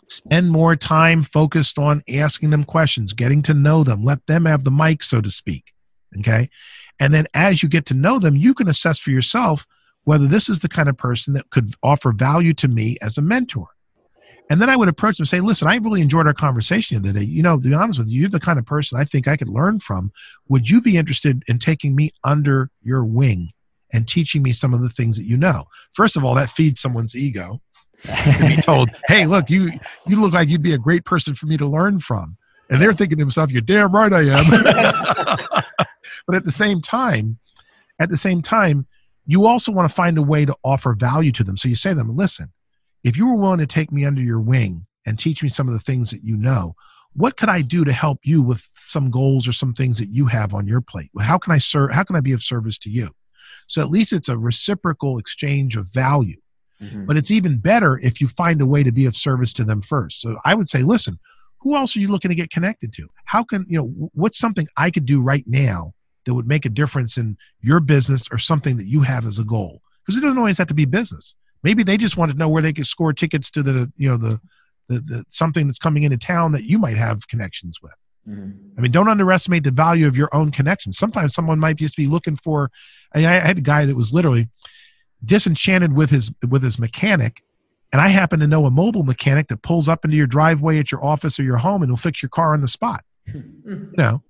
[0.08, 4.64] spend more time focused on asking them questions, getting to know them, let them have
[4.64, 5.74] the mic so to speak
[6.20, 6.50] Okay.
[7.00, 9.66] And then as you get to know them, you can assess for yourself
[10.04, 13.22] whether this is the kind of person that could offer value to me as a
[13.22, 13.68] mentor.
[14.50, 17.10] And then I would approach them and say, listen, I really enjoyed our conversation the
[17.10, 17.26] other day.
[17.26, 19.36] You know, to be honest with you, you're the kind of person I think I
[19.36, 20.12] could learn from.
[20.48, 23.50] Would you be interested in taking me under your wing
[23.92, 25.66] and teaching me some of the things that you know?
[25.94, 27.62] First of all, that feeds someone's ego
[28.04, 29.72] to be told, hey, look, you
[30.08, 32.38] you look like you'd be a great person for me to learn from.
[32.70, 35.86] And they're thinking to themselves, you're damn right I am.
[36.26, 37.40] But at the same time,
[38.00, 38.88] at the same time,
[39.26, 41.58] you also want to find a way to offer value to them.
[41.58, 42.52] So you say to them, listen,
[43.04, 45.74] if you were willing to take me under your wing and teach me some of
[45.74, 46.76] the things that you know,
[47.14, 50.28] what could I do to help you with some goals or some things that you
[50.28, 51.10] have on your plate?
[51.20, 51.92] How can I serve?
[51.92, 53.10] How can I be of service to you?
[53.68, 56.40] So at least it's a reciprocal exchange of value.
[56.82, 57.06] Mm-hmm.
[57.06, 59.82] But it's even better if you find a way to be of service to them
[59.82, 60.22] first.
[60.22, 61.20] So I would say, listen,
[61.60, 63.08] who else are you looking to get connected to?
[63.26, 65.94] How can, you know, what's something I could do right now
[66.28, 69.44] that would make a difference in your business or something that you have as a
[69.44, 69.82] goal.
[70.06, 71.36] Because it doesn't always have to be business.
[71.64, 74.18] Maybe they just want to know where they could score tickets to the you know
[74.18, 74.40] the
[74.88, 77.96] the, the something that's coming into town that you might have connections with.
[78.30, 78.78] Mm-hmm.
[78.78, 82.08] i mean don't underestimate the value of your own connections sometimes someone might just be
[82.08, 82.70] looking for
[83.16, 84.50] I, I had a guy that was literally
[85.24, 87.42] disenchanted with his with his mechanic
[87.94, 90.92] and i happen to know a mobile mechanic that pulls up into your driveway at
[90.92, 93.02] your office or your home and will fix your car on the spot.
[93.34, 94.24] You know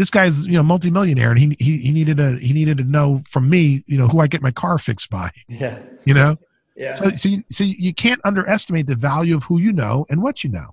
[0.00, 3.20] this guy's you know multimillionaire and he, he he needed to he needed to know
[3.28, 5.28] from me you know who I get my car fixed by.
[5.46, 5.78] Yeah.
[6.06, 6.38] You know.
[6.74, 6.92] Yeah.
[6.92, 10.42] So so you, so you can't underestimate the value of who you know and what
[10.42, 10.68] you know.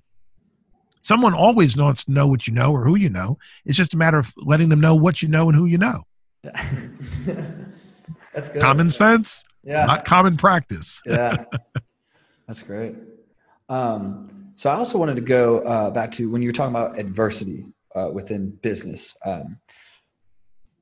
[1.01, 3.37] Someone always wants to know what you know or who you know.
[3.65, 6.03] It's just a matter of letting them know what you know and who you know.
[8.33, 8.61] That's good.
[8.61, 9.43] Common sense.
[9.61, 9.85] Yeah.
[9.87, 11.01] Not common practice.
[11.05, 11.43] yeah.
[12.47, 12.95] That's great.
[13.67, 16.97] Um, so I also wanted to go uh, back to when you were talking about
[16.97, 17.65] adversity
[17.97, 19.15] uh, within business.
[19.25, 19.57] Um,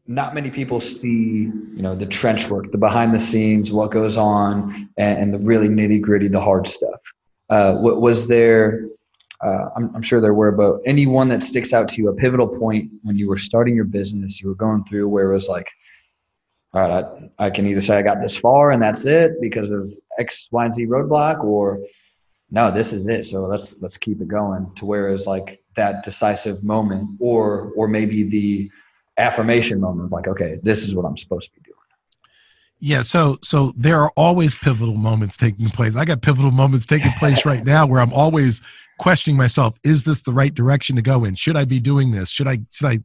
[0.07, 4.17] not many people see, you know, the trench work, the behind the scenes, what goes
[4.17, 6.99] on, and, and the really nitty gritty, the hard stuff.
[7.49, 8.87] Uh, what was there?
[9.43, 12.47] Uh, I'm, I'm, sure there were, but anyone that sticks out to you, a pivotal
[12.47, 15.69] point when you were starting your business, you were going through where it was like,
[16.73, 17.05] all right,
[17.39, 20.47] I, I can either say I got this far and that's it because of X,
[20.51, 21.79] Y, and Z roadblock, or
[22.51, 23.25] no, this is it.
[23.25, 24.71] So let's let's keep it going.
[24.75, 28.69] To whereas like that decisive moment, or or maybe the
[29.17, 31.75] affirmation moment, like okay, this is what I'm supposed to be doing.
[32.79, 35.95] Yeah, so so there are always pivotal moments taking place.
[35.95, 38.61] I got pivotal moments taking place right now where I'm always
[38.99, 41.35] questioning myself: Is this the right direction to go in?
[41.35, 42.29] Should I be doing this?
[42.29, 42.99] Should I should I,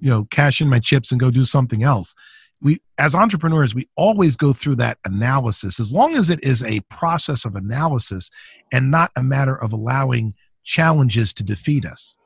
[0.00, 2.14] you know, cash in my chips and go do something else?
[2.60, 5.80] We as entrepreneurs we always go through that analysis.
[5.80, 8.30] As long as it is a process of analysis
[8.72, 12.16] and not a matter of allowing challenges to defeat us.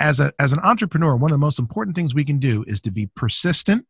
[0.00, 2.80] As a as an entrepreneur one of the most important things we can do is
[2.82, 3.86] to be persistent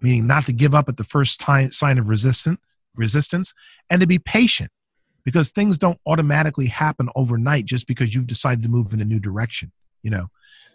[0.00, 2.60] meaning not to give up at the first time, sign of resistant
[2.94, 3.54] resistance
[3.90, 4.70] and to be patient
[5.24, 9.18] because things don't automatically happen overnight just because you've decided to move in a new
[9.18, 9.72] direction
[10.04, 10.26] you know?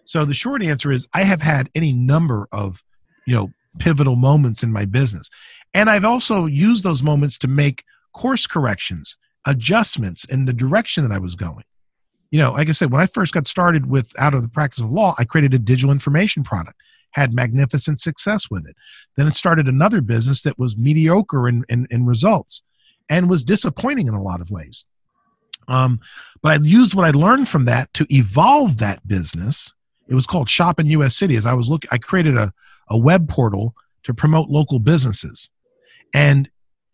[0.03, 2.83] So the short answer is i have had any number of
[3.27, 5.29] you know pivotal moments in my business.
[5.73, 11.13] And I've also used those moments to make course corrections, adjustments in the direction that
[11.13, 11.63] I was going.
[12.31, 14.83] You know, like I said, when I first got started with out of the practice
[14.83, 16.79] of law, I created a digital information product,
[17.11, 18.75] had magnificent success with it.
[19.17, 22.61] Then it started another business that was mediocre in, in, in results
[23.09, 24.85] and was disappointing in a lot of ways.
[25.67, 25.99] Um,
[26.41, 29.73] but I used what I learned from that to evolve that business.
[30.07, 31.35] It was called Shop in US City.
[31.35, 32.51] As I was looking, I created a,
[32.89, 35.49] a web portal to promote local businesses.
[36.13, 36.49] And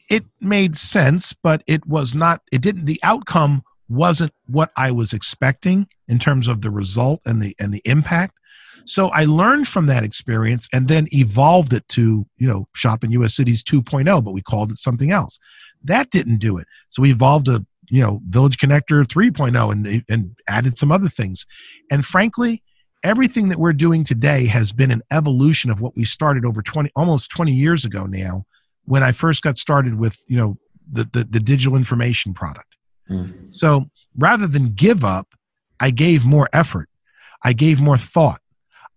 [0.09, 5.13] it made sense, but it was not, it didn't, the outcome wasn't what I was
[5.13, 8.37] expecting in terms of the result and the and the impact.
[8.85, 13.11] So I learned from that experience and then evolved it to, you know, Shop in
[13.11, 15.39] US Cities 2.0, but we called it something else.
[15.83, 16.67] That didn't do it.
[16.89, 21.45] So we evolved a, you know, Village Connector 3.0 and, and added some other things.
[21.91, 22.63] And frankly,
[23.05, 26.89] everything that we're doing today has been an evolution of what we started over 20,
[26.95, 28.45] almost 20 years ago now,
[28.85, 30.57] when I first got started with, you know,
[30.91, 32.75] the, the, the digital information product.
[33.09, 33.53] Mm.
[33.55, 35.35] So rather than give up,
[35.79, 36.89] I gave more effort.
[37.43, 38.39] I gave more thought.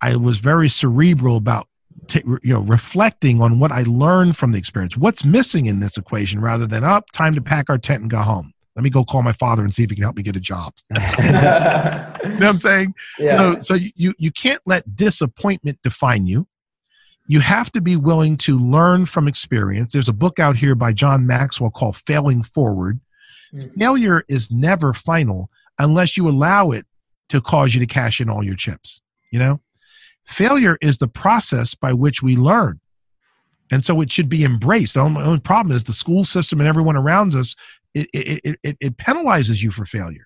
[0.00, 1.66] I was very cerebral about
[2.06, 4.96] t- you know reflecting on what I learned from the experience.
[4.96, 8.10] What's missing in this equation rather than up oh, time to pack our tent and
[8.10, 8.52] go home.
[8.78, 10.40] Let me go call my father and see if he can help me get a
[10.40, 10.72] job.
[11.18, 12.94] you know what I'm saying?
[13.18, 13.32] Yeah.
[13.32, 16.46] So so you you can't let disappointment define you.
[17.26, 19.94] You have to be willing to learn from experience.
[19.94, 23.00] There's a book out here by John Maxwell called Failing Forward.
[23.52, 23.80] Mm-hmm.
[23.80, 25.50] Failure is never final
[25.80, 26.86] unless you allow it
[27.30, 29.02] to cause you to cash in all your chips.
[29.32, 29.60] You know,
[30.24, 32.78] Failure is the process by which we learn.
[33.70, 34.94] And so it should be embraced.
[34.94, 37.54] The only, problem is the school system and everyone around us,
[37.94, 40.24] it, it, it, it penalizes you for failure.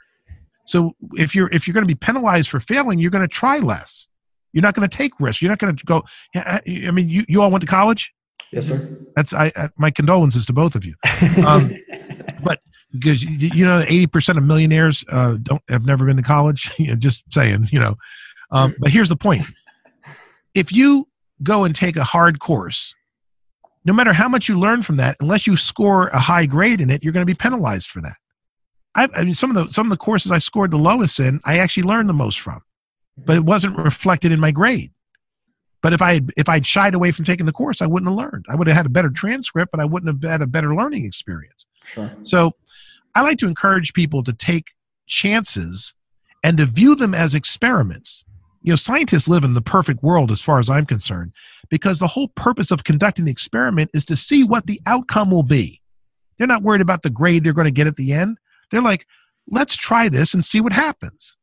[0.67, 3.59] So if you're if you're going to be penalized for failing, you're going to try
[3.59, 4.09] less.
[4.53, 5.43] You're not going to take risks.
[5.43, 6.03] You're not going to go.
[6.37, 8.13] I mean, you, you all went to college.
[8.53, 8.99] Yes, sir.
[9.17, 10.95] That's I, I my condolences to both of you.
[11.47, 11.75] Um,
[12.45, 12.61] but
[12.93, 16.71] because you, you know, eighty percent of millionaires uh, don't have never been to college.
[16.99, 17.97] Just saying, you know.
[18.51, 19.43] Um, but here's the point:
[20.55, 21.09] if you
[21.43, 22.95] go and take a hard course,
[23.85, 26.91] no matter how much you learn from that, unless you score a high grade in
[26.91, 28.17] it, you're going to be penalized for that.
[28.95, 31.41] I've, I mean, some of the some of the courses I scored the lowest in,
[31.45, 32.61] I actually learned the most from,
[33.17, 34.93] but it wasn't reflected in my grade.
[35.83, 38.17] But if I had, if I'd shied away from taking the course, I wouldn't have
[38.19, 38.45] learned.
[38.49, 41.05] I would have had a better transcript, but I wouldn't have had a better learning
[41.05, 41.67] experience.
[41.85, 42.13] Sure.
[42.23, 42.53] So,
[43.15, 44.69] I like to encourage people to take
[45.07, 45.95] chances
[46.45, 48.25] and to view them as experiments
[48.63, 51.33] you know scientists live in the perfect world as far as i'm concerned
[51.73, 55.43] because the whole purpose of conducting the experiment is to see what the outcome will
[55.43, 55.81] be.
[56.37, 58.37] They're not worried about the grade they're going to get at the end.
[58.71, 59.07] They're like
[59.49, 61.39] let's try this and see what happens.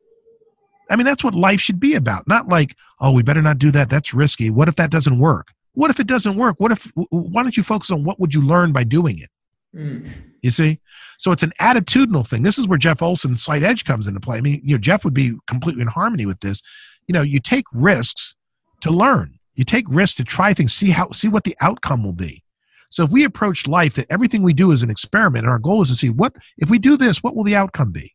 [0.92, 3.72] I mean that's what life should be about not like oh we better not do
[3.72, 3.90] that.
[3.90, 4.52] That's risky.
[4.52, 5.48] What if that doesn't work?
[5.74, 6.58] What if it doesn't work?
[6.60, 9.30] What if why don't you focus on what would you learn by doing it?
[9.76, 10.08] Mm.
[10.42, 10.80] you see?
[11.20, 12.44] So it's an attitudinal thing.
[12.44, 14.38] This is where jeff olson's slight edge comes into play.
[14.38, 16.62] I mean you know jeff would be completely in harmony with this
[17.10, 18.36] you know you take risks
[18.82, 19.40] to learn.
[19.56, 22.44] You take risks to try things see how see what the outcome will be.
[22.92, 25.82] So if we approach life that everything we do is an experiment and our goal
[25.82, 28.14] is to see what if we do this what will the outcome be?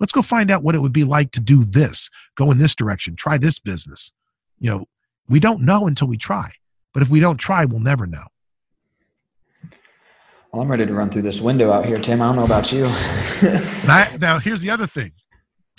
[0.00, 2.74] Let's go find out what it would be like to do this go in this
[2.74, 4.10] direction try this business.
[4.58, 4.84] You know
[5.28, 6.50] we don't know until we try
[6.94, 8.24] but if we don't try we'll never know.
[10.50, 12.22] Well i'm ready to run through this window out here tim.
[12.22, 12.88] I don't know about you.
[13.86, 15.12] Now, now here's the other thing.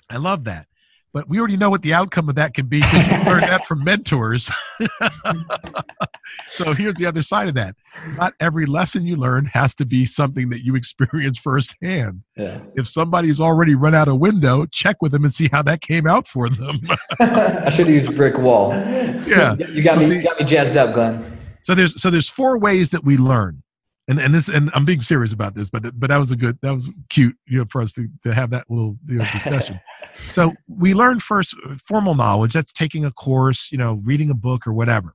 [0.09, 0.67] I love that
[1.13, 3.65] but we already know what the outcome of that can be because you learned that
[3.65, 4.49] from mentors.
[6.49, 7.75] so here's the other side of that.
[8.17, 12.23] Not every lesson you learn has to be something that you experience firsthand.
[12.37, 12.59] Yeah.
[12.75, 16.07] If somebody's already run out a window, check with them and see how that came
[16.07, 16.79] out for them.
[17.19, 18.69] I should have used brick wall.
[18.71, 19.55] Yeah.
[19.55, 21.23] You got me, you got me jazzed up, Glenn.
[21.61, 23.61] So there's so there's four ways that we learn
[24.07, 26.57] and and this and I'm being serious about this, but but that was a good
[26.61, 29.79] that was cute, you know, for us to to have that little you know, discussion.
[30.15, 32.53] so we learned first formal knowledge.
[32.53, 35.13] That's taking a course, you know, reading a book or whatever,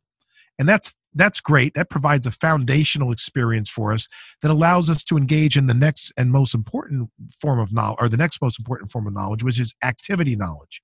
[0.59, 1.75] and that's that's great.
[1.75, 4.07] That provides a foundational experience for us
[4.43, 7.11] that allows us to engage in the next and most important
[7.41, 10.81] form of knowledge, or the next most important form of knowledge, which is activity knowledge.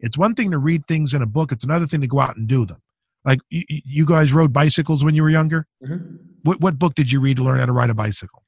[0.00, 2.36] It's one thing to read things in a book; it's another thing to go out
[2.36, 2.78] and do them.
[3.24, 5.66] Like you, you guys rode bicycles when you were younger.
[5.82, 6.16] Mm-hmm.
[6.44, 8.42] What what book did you read to learn how to ride a bicycle?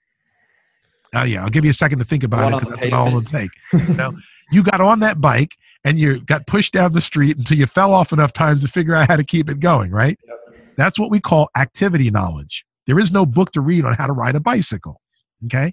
[1.14, 3.22] Oh yeah, I'll give you a second to think about it because that's all it'll
[3.22, 3.51] take.
[3.72, 4.16] you know,
[4.53, 7.92] you got on that bike and you got pushed down the street until you fell
[7.92, 9.90] off enough times to figure out how to keep it going.
[9.90, 10.18] Right.
[10.26, 10.57] Yep.
[10.76, 12.64] That's what we call activity knowledge.
[12.86, 15.01] There is no book to read on how to ride a bicycle.
[15.47, 15.72] Okay.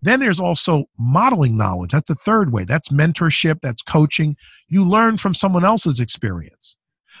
[0.00, 1.92] Then there's also modeling knowledge.
[1.92, 2.64] That's the third way.
[2.64, 3.60] That's mentorship.
[3.62, 4.36] That's coaching.
[4.68, 6.76] You learn from someone else's experience.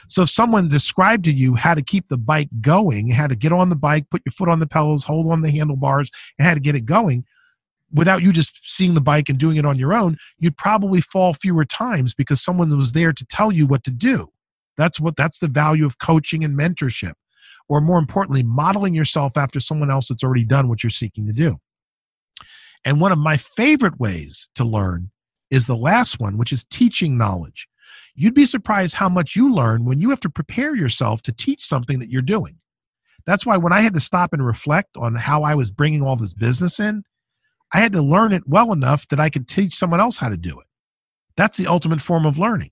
[0.08, 3.52] So if someone described to you how to keep the bike going, how to get
[3.52, 6.54] on the bike, put your foot on the pedals, hold on the handlebars, and how
[6.54, 7.24] to get it going,
[7.92, 11.34] without you just seeing the bike and doing it on your own, you'd probably fall
[11.34, 14.28] fewer times because someone was there to tell you what to do.
[14.76, 17.12] That's what that's the value of coaching and mentorship.
[17.68, 21.32] Or more importantly, modeling yourself after someone else that's already done what you're seeking to
[21.32, 21.58] do.
[22.84, 25.10] And one of my favorite ways to learn
[25.50, 27.68] is the last one, which is teaching knowledge.
[28.14, 31.64] You'd be surprised how much you learn when you have to prepare yourself to teach
[31.64, 32.58] something that you're doing.
[33.24, 36.16] That's why when I had to stop and reflect on how I was bringing all
[36.16, 37.04] this business in,
[37.72, 40.36] I had to learn it well enough that I could teach someone else how to
[40.36, 40.66] do it.
[41.36, 42.70] That's the ultimate form of learning.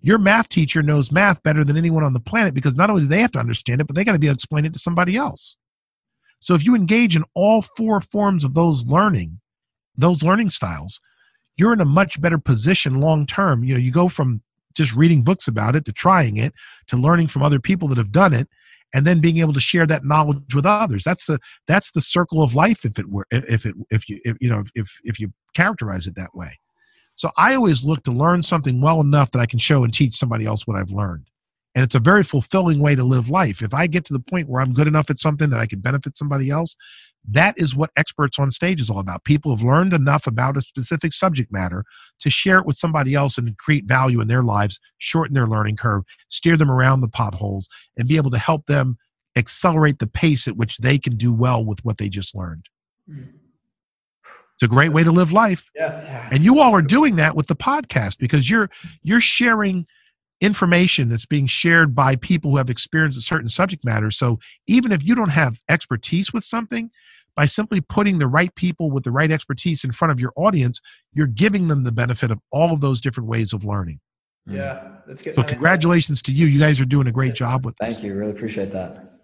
[0.00, 3.08] Your math teacher knows math better than anyone on the planet because not only do
[3.08, 4.78] they have to understand it, but they got to be able to explain it to
[4.78, 5.56] somebody else.
[6.40, 9.40] So if you engage in all four forms of those learning,
[9.96, 11.00] those learning styles,
[11.56, 13.64] you're in a much better position long term.
[13.64, 14.42] You know, you go from
[14.76, 16.52] just reading books about it to trying it
[16.86, 18.48] to learning from other people that have done it
[18.94, 22.42] and then being able to share that knowledge with others that's the that's the circle
[22.42, 25.32] of life if it were if it if you if, you know if if you
[25.54, 26.58] characterize it that way
[27.16, 30.14] so I always look to learn something well enough that I can show and teach
[30.16, 31.28] somebody else what I've learned.
[31.74, 33.62] And it's a very fulfilling way to live life.
[33.62, 35.80] If I get to the point where I'm good enough at something that I can
[35.80, 36.76] benefit somebody else,
[37.28, 39.24] that is what experts on stage is all about.
[39.24, 41.84] People have learned enough about a specific subject matter
[42.20, 45.76] to share it with somebody else and create value in their lives, shorten their learning
[45.76, 47.68] curve, steer them around the potholes,
[47.98, 48.96] and be able to help them
[49.36, 52.66] accelerate the pace at which they can do well with what they just learned.
[53.08, 55.70] It's a great way to live life.
[55.74, 56.28] Yeah.
[56.32, 58.70] And you all are doing that with the podcast because you're
[59.02, 59.86] you're sharing
[60.40, 64.10] information that's being shared by people who have experienced a certain subject matter.
[64.10, 66.90] So even if you don't have expertise with something,
[67.36, 70.80] by simply putting the right people with the right expertise in front of your audience,
[71.12, 74.00] you're giving them the benefit of all of those different ways of learning.
[74.46, 75.34] Yeah, that's good.
[75.34, 76.46] So congratulations to you.
[76.46, 78.02] You guys are doing a great job with Thank this.
[78.02, 78.14] you.
[78.14, 79.20] Really appreciate that.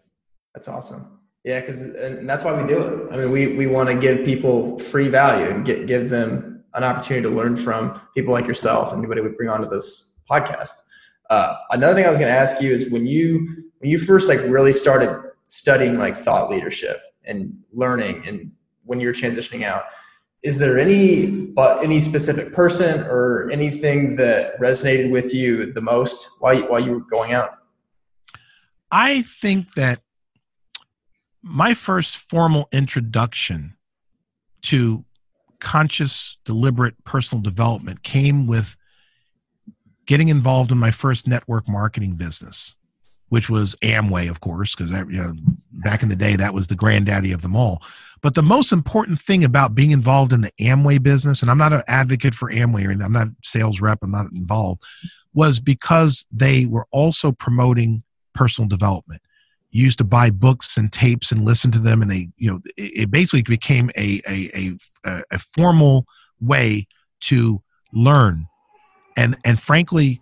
[0.55, 1.21] That's awesome.
[1.45, 3.13] Yeah, because and that's why we do it.
[3.13, 6.85] I mean, we we want to give people free value and get give them an
[6.85, 10.73] opportunity to learn from people like yourself and anybody we bring onto this podcast.
[11.31, 14.29] Uh, another thing I was going to ask you is when you when you first
[14.29, 18.53] like really started studying like thought leadership and learning and
[18.85, 19.85] when you're transitioning out.
[20.43, 26.29] Is there any but any specific person or anything that resonated with you the most
[26.41, 27.59] while you, while you were going out?
[28.91, 30.01] I think that
[31.43, 33.77] my first formal introduction
[34.63, 35.05] to
[35.61, 38.77] conscious, deliberate personal development came with
[40.07, 42.77] getting involved in my first network marketing business,
[43.29, 45.33] which was Amway, of course, because you know,
[45.83, 47.83] back in the day that was the granddaddy of them all.
[48.23, 51.73] But the most important thing about being involved in the Amway business, and I'm not
[51.73, 54.83] an advocate for Amway, and I'm not sales rep, I'm not involved,
[55.35, 58.03] was because they were also promoting
[58.35, 59.21] personal development
[59.73, 63.11] used to buy books and tapes and listen to them and they you know it,
[63.11, 64.77] basically became a, a
[65.07, 66.07] a, a formal
[66.41, 66.87] way
[67.21, 67.61] to
[67.93, 68.47] learn
[69.17, 70.21] and and frankly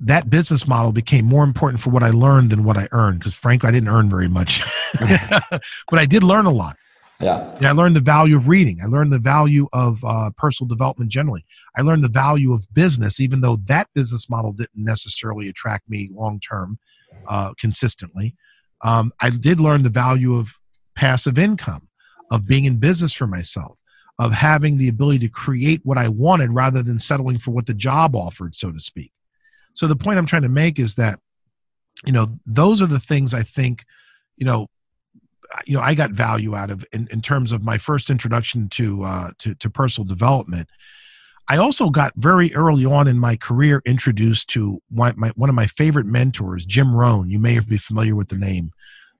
[0.00, 3.34] that business model became more important for what i learned than what i earned because
[3.34, 4.62] frankly i didn't earn very much.
[5.90, 6.76] But i did learn a lot.
[7.20, 7.54] Yeah.
[7.56, 8.78] And i learned the value of reading.
[8.82, 11.44] I learned the value of uh, personal development generally.
[11.76, 16.10] I learned the value of business even though that business model didn't necessarily attract me
[16.12, 16.78] long term
[17.28, 18.34] uh, consistently.
[18.84, 20.58] Um, I did learn the value of
[20.94, 21.88] passive income,
[22.30, 23.78] of being in business for myself,
[24.18, 27.74] of having the ability to create what I wanted rather than settling for what the
[27.74, 29.12] job offered, so to speak.
[29.76, 31.20] So the point I'm trying to make is that,
[32.04, 33.84] you know, those are the things I think,
[34.36, 34.66] you know,
[35.64, 39.04] you know, I got value out of in, in terms of my first introduction to
[39.04, 40.68] uh, to, to personal development
[41.48, 45.54] I also got very early on in my career introduced to my, my, one of
[45.54, 47.30] my favorite mentors, Jim Rohn.
[47.30, 48.70] You may be familiar with the name.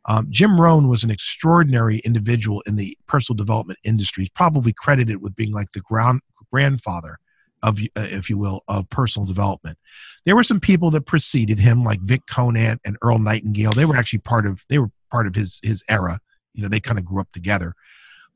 [0.08, 4.22] Um, Jim Rohn was an extraordinary individual in the personal development industry.
[4.22, 6.20] He's probably credited with being like the ground,
[6.52, 7.18] grandfather
[7.62, 9.78] of, uh, if you will, of personal development.
[10.24, 13.72] There were some people that preceded him, like Vic Conant and Earl Nightingale.
[13.72, 16.18] They were actually part of they were part of his his era.
[16.54, 17.74] You know, they kind of grew up together.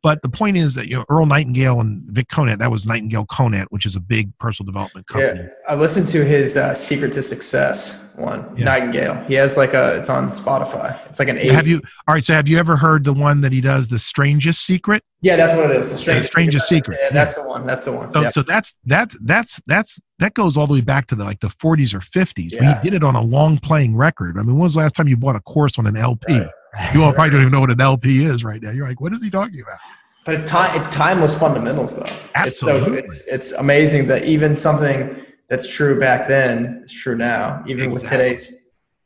[0.03, 3.26] But the point is that you know Earl Nightingale and Vic Conant, that was Nightingale
[3.26, 5.40] Conant, which is a big personal development company.
[5.40, 8.66] Yeah, I listened to his uh, Secret to Success one, yeah.
[8.66, 9.14] Nightingale.
[9.24, 10.98] He has like a, it's on Spotify.
[11.07, 11.51] It's like an eight.
[11.51, 11.80] Have you?
[12.07, 12.22] All right.
[12.22, 15.03] So have you ever heard the one that he does, the strangest secret?
[15.22, 15.90] Yeah, that's what it is.
[15.90, 16.96] The strangest, the strangest secret.
[16.96, 16.98] secret.
[17.03, 17.66] Yeah, that's the one.
[17.66, 18.12] That's the one.
[18.12, 21.40] So, so that's that's that's that's that goes all the way back to the like
[21.40, 22.53] the 40s or 50s.
[22.53, 22.80] Yeah.
[22.80, 24.36] he did it on a long playing record.
[24.38, 26.34] I mean, when was the last time you bought a course on an LP?
[26.34, 26.51] Right.
[26.95, 28.71] You all probably don't even know what an LP is right now.
[28.71, 29.79] You're like, what is he talking about?
[30.25, 30.77] But it's time.
[30.77, 32.07] It's timeless fundamentals, though.
[32.35, 32.99] Absolutely.
[32.99, 37.62] It's, so, it's it's amazing that even something that's true back then is true now,
[37.66, 37.93] even exactly.
[37.95, 38.55] with today's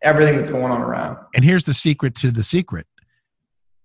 [0.03, 1.17] everything that's going on around.
[1.35, 2.87] And here's the secret to the secret.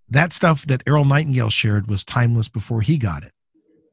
[0.10, 3.32] That stuff that Earl Nightingale shared was timeless before he got it,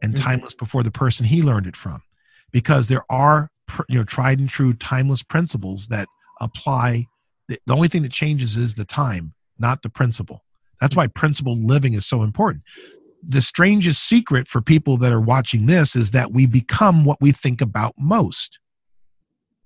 [0.02, 0.24] and mm-hmm.
[0.24, 2.02] timeless before the person he learned it from,
[2.50, 3.50] because there are
[3.88, 6.08] you know tried and true timeless principles that
[6.40, 7.06] apply.
[7.48, 10.44] The only thing that changes is the time, not the principle.
[10.80, 11.00] That's hmm.
[11.00, 12.62] why principle living is so important
[13.26, 17.32] the strangest secret for people that are watching this is that we become what we
[17.32, 18.60] think about most.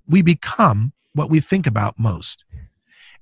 [0.07, 2.45] We become what we think about most.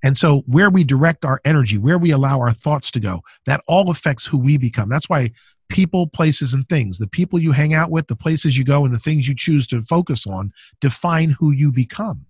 [0.03, 3.61] And so, where we direct our energy, where we allow our thoughts to go, that
[3.67, 4.89] all affects who we become.
[4.89, 5.33] That's why
[5.69, 8.95] people, places, and things, the people you hang out with, the places you go, and
[8.95, 12.27] the things you choose to focus on define who you become.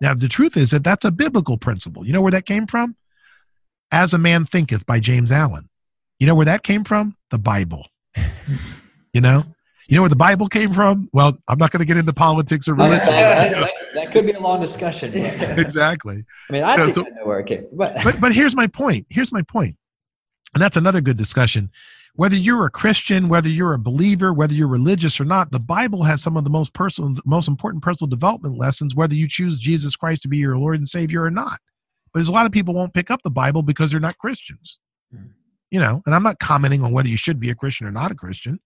[0.00, 2.04] Now, the truth is that that's a biblical principle.
[2.04, 2.96] You know where that came from?
[3.92, 5.68] As a Man Thinketh by James Allen.
[6.18, 7.16] You know where that came from?
[7.30, 7.86] The Bible.
[9.12, 9.44] you know?
[9.88, 11.10] You know where the Bible came from?
[11.12, 13.06] Well, I'm not going to get into politics or religion.
[13.06, 15.12] that, could be a long discussion.
[15.24, 16.24] Uh, exactly.
[16.48, 17.66] I mean, I you know, think so, I know where it came.
[17.72, 17.96] But.
[18.04, 19.06] but but here's my point.
[19.10, 19.76] Here's my point,
[20.54, 21.70] and that's another good discussion.
[22.14, 26.04] Whether you're a Christian, whether you're a believer, whether you're religious or not, the Bible
[26.04, 28.94] has some of the most personal, most important personal development lessons.
[28.94, 31.58] Whether you choose Jesus Christ to be your Lord and Savior or not,
[32.14, 34.78] but there's a lot of people won't pick up the Bible because they're not Christians.
[35.12, 35.26] Hmm.
[35.70, 38.12] You know, and I'm not commenting on whether you should be a Christian or not
[38.12, 38.60] a Christian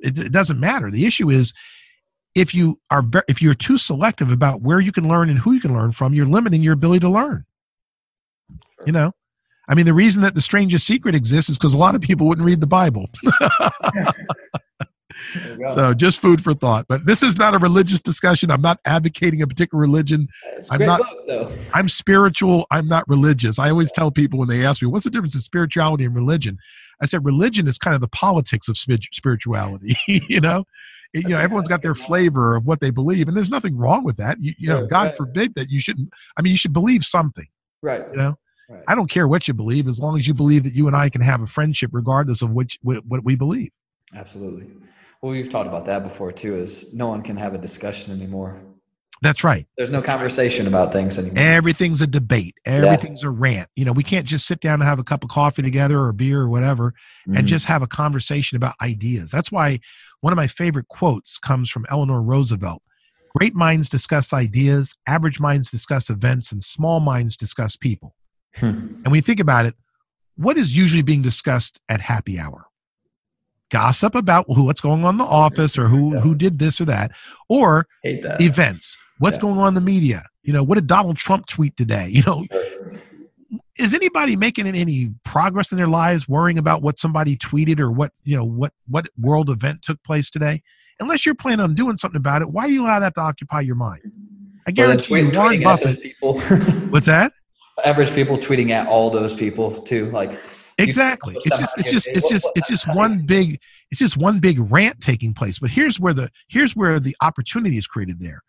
[0.00, 0.90] it, it doesn't matter.
[0.90, 1.52] The issue is
[2.34, 5.52] if you are ver- if you're too selective about where you can learn and who
[5.52, 7.44] you can learn from, you're limiting your ability to learn.
[8.50, 8.86] Sure.
[8.86, 9.12] You know,
[9.68, 12.26] I mean, the reason that the strangest secret exists is because a lot of people
[12.26, 13.06] wouldn't read the Bible.
[15.74, 16.86] so just food for thought.
[16.88, 18.50] But this is not a religious discussion.
[18.50, 20.28] I'm not advocating a particular religion.
[20.70, 22.66] I'm not book, i'm spiritual.
[22.70, 23.58] I'm not religious.
[23.58, 26.58] I always tell people when they ask me what's the difference in spirituality and religion?
[27.02, 30.64] I said religion is kind of the politics of spirituality you know?
[31.12, 34.16] You know everyone's got their flavor of what they believe and there's nothing wrong with
[34.18, 34.38] that.
[34.40, 35.14] You, you know god right.
[35.14, 37.46] forbid that you shouldn't i mean you should believe something
[37.82, 38.04] right.
[38.12, 38.34] you know?
[38.68, 38.84] Right.
[38.86, 41.08] i don't care what you believe as long as you believe that you and i
[41.08, 43.70] can have a friendship regardless of which what we believe.
[44.14, 44.68] Absolutely
[45.22, 46.56] well, we've talked about that before too.
[46.56, 48.60] Is no one can have a discussion anymore.
[49.22, 49.66] That's right.
[49.76, 51.44] There's no conversation about things anymore.
[51.44, 52.54] Everything's a debate.
[52.64, 53.28] Everything's yeah.
[53.28, 53.68] a rant.
[53.76, 56.12] You know, we can't just sit down and have a cup of coffee together or
[56.14, 56.94] beer or whatever
[57.28, 57.36] mm-hmm.
[57.36, 59.30] and just have a conversation about ideas.
[59.30, 59.80] That's why
[60.22, 62.82] one of my favorite quotes comes from Eleanor Roosevelt.
[63.36, 68.16] Great minds discuss ideas, average minds discuss events, and small minds discuss people.
[68.56, 68.66] Hmm.
[68.66, 69.74] And when you think about it,
[70.36, 72.69] what is usually being discussed at happy hour?
[73.70, 76.84] Gossip about who what's going on in the office or who who did this or
[76.86, 77.12] that
[77.48, 78.40] or that.
[78.40, 78.96] events.
[79.18, 79.42] What's yeah.
[79.42, 80.22] going on in the media?
[80.42, 82.08] You know what did donald trump tweet today?
[82.10, 82.44] You know
[83.78, 88.12] is anybody making any progress in their lives worrying about what somebody tweeted or what
[88.24, 90.62] you know what what world event took place today?
[91.00, 93.60] Unless you're planning on doing something about it why do you allow that to occupy
[93.60, 94.02] your mind?
[94.66, 96.38] I guarantee well, tweet, you warren buffett people.
[96.90, 97.32] What's that?
[97.84, 100.38] Average people tweeting at all those people too like
[100.88, 103.58] exactly it's just it's just it's just it's just one big
[103.90, 107.76] it's just one big rant taking place but here's where the here's where the opportunity
[107.76, 108.42] is created there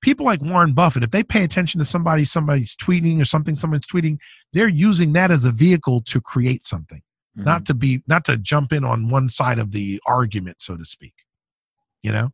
[0.00, 3.86] people like warren buffett if they pay attention to somebody somebody's tweeting or something someone's
[3.86, 4.18] tweeting
[4.52, 7.00] they're using that as a vehicle to create something
[7.36, 7.44] mm-hmm.
[7.44, 10.84] not to be not to jump in on one side of the argument so to
[10.84, 11.14] speak
[12.02, 12.30] you know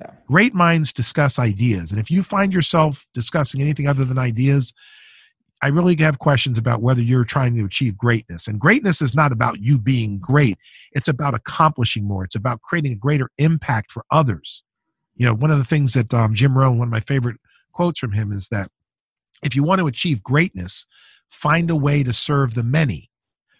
[0.00, 0.10] yeah.
[0.26, 4.72] great minds discuss ideas and if you find yourself discussing anything other than ideas
[5.64, 8.46] I really have questions about whether you're trying to achieve greatness.
[8.46, 10.58] And greatness is not about you being great,
[10.92, 14.62] it's about accomplishing more, it's about creating a greater impact for others.
[15.16, 17.38] You know, one of the things that um, Jim Rohn, one of my favorite
[17.72, 18.68] quotes from him is that
[19.42, 20.86] if you want to achieve greatness,
[21.30, 23.08] find a way to serve the many.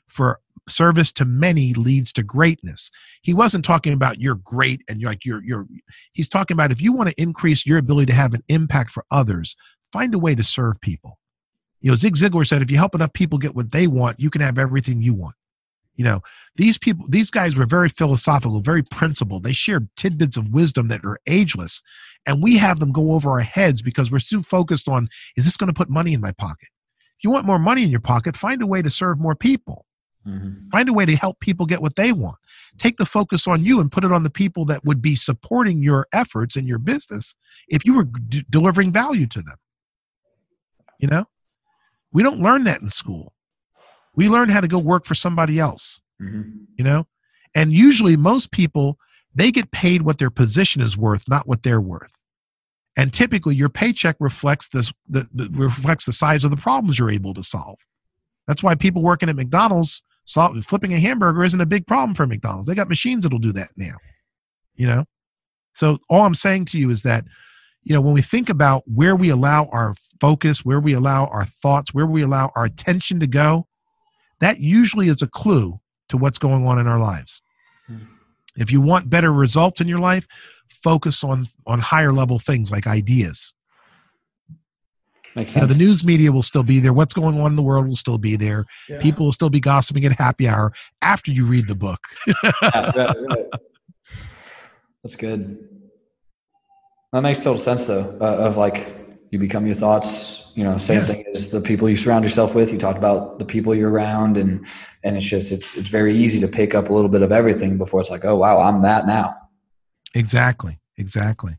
[0.07, 2.91] For service to many leads to greatness.
[3.23, 5.67] He wasn't talking about you're great and you're like you're you're
[6.13, 9.07] he's talking about if you want to increase your ability to have an impact for
[9.11, 9.57] others,
[9.91, 11.19] find a way to serve people
[11.85, 14.30] you know, Zig Ziglar said, if you help enough people get what they want, you
[14.30, 15.35] can have everything you want.
[15.97, 16.20] You know,
[16.57, 19.45] these people, these guys were very philosophical, very principled.
[19.45, 21.82] They shared tidbits of wisdom that are ageless.
[22.26, 25.59] And we have them go over our heads because we're too focused on, is this
[25.59, 26.70] going to put money in my pocket?
[27.18, 29.85] If you want more money in your pocket, find a way to serve more people.
[30.26, 30.70] Mm-hmm.
[30.70, 32.39] Find a way to help people get what they want.
[32.78, 35.82] Take the focus on you and put it on the people that would be supporting
[35.82, 37.35] your efforts in your business
[37.68, 39.57] if you were d- delivering value to them.
[40.99, 41.26] You know?
[42.15, 43.35] We don't learn that in school.
[44.15, 46.51] We learn how to go work for somebody else, mm-hmm.
[46.79, 47.07] you know?
[47.55, 48.99] And usually, most people,
[49.35, 52.12] they get paid what their position is worth, not what they're worth.
[52.97, 57.11] And typically, your paycheck reflects this, the, the, reflects the size of the problems you're
[57.11, 57.79] able to solve.
[58.47, 60.05] That's why people working at McDonald's,
[60.62, 62.69] flipping a hamburger isn't a big problem for McDonald's.
[62.69, 63.97] They got machines that'll do that now,
[64.77, 65.05] you know?
[65.73, 67.25] So, all I'm saying to you is that
[67.85, 71.45] you know, when we think about where we allow our focus, where we allow our
[71.45, 73.66] thoughts, where we allow our attention to go,
[74.41, 77.43] that usually is a clue to what's going on in our lives.
[77.87, 77.99] Hmm.
[78.57, 80.26] If you want better results in your life,
[80.68, 83.53] focus on on higher level things like ideas.
[85.37, 85.78] Makes You know, sense.
[85.78, 86.93] the news media will still be there.
[86.93, 88.66] What's going on in the world will still be there.
[88.89, 89.01] Yeah.
[89.01, 90.72] People will still be gossiping at happy hour
[91.03, 91.99] after you read the book.
[92.26, 93.47] Yeah, right, right.
[95.03, 95.68] That's good.
[97.15, 98.19] That makes total sense, though.
[98.21, 98.89] Uh, of like,
[99.31, 100.49] you become your thoughts.
[100.57, 101.07] You know, same Yeah.
[101.07, 102.73] thing as the people you surround yourself with.
[102.73, 104.67] You talked about the people you're around, and
[105.05, 107.79] and it's just it's it's very easy to pick up a little bit of everything
[107.79, 109.33] before it's like, oh wow, I'm that now.
[110.17, 110.81] Exactly.
[110.99, 111.53] Exactly.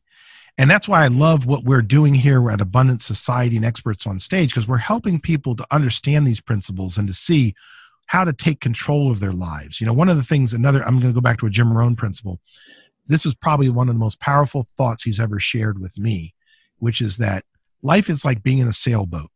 [0.58, 4.20] And that's why I love what we're doing here at Abundant Society and Experts on
[4.20, 7.56] Stage because we're helping people to understand these principles and to see
[8.08, 9.80] how to take control of their lives.
[9.80, 11.76] You know, one of the things, another, I'm going to go back to a Jim
[11.76, 12.40] Rohn principle.
[13.08, 16.34] This is probably one of the most powerful thoughts he's ever shared with me,
[16.78, 17.44] which is that
[17.82, 19.30] life is like being in a sailboat.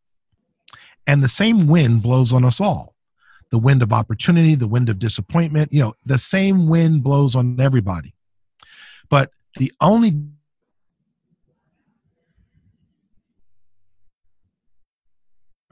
[1.06, 2.96] And the same wind blows on us all
[3.52, 7.60] the wind of opportunity, the wind of disappointment, you know, the same wind blows on
[7.60, 8.14] everybody.
[9.10, 10.14] But the only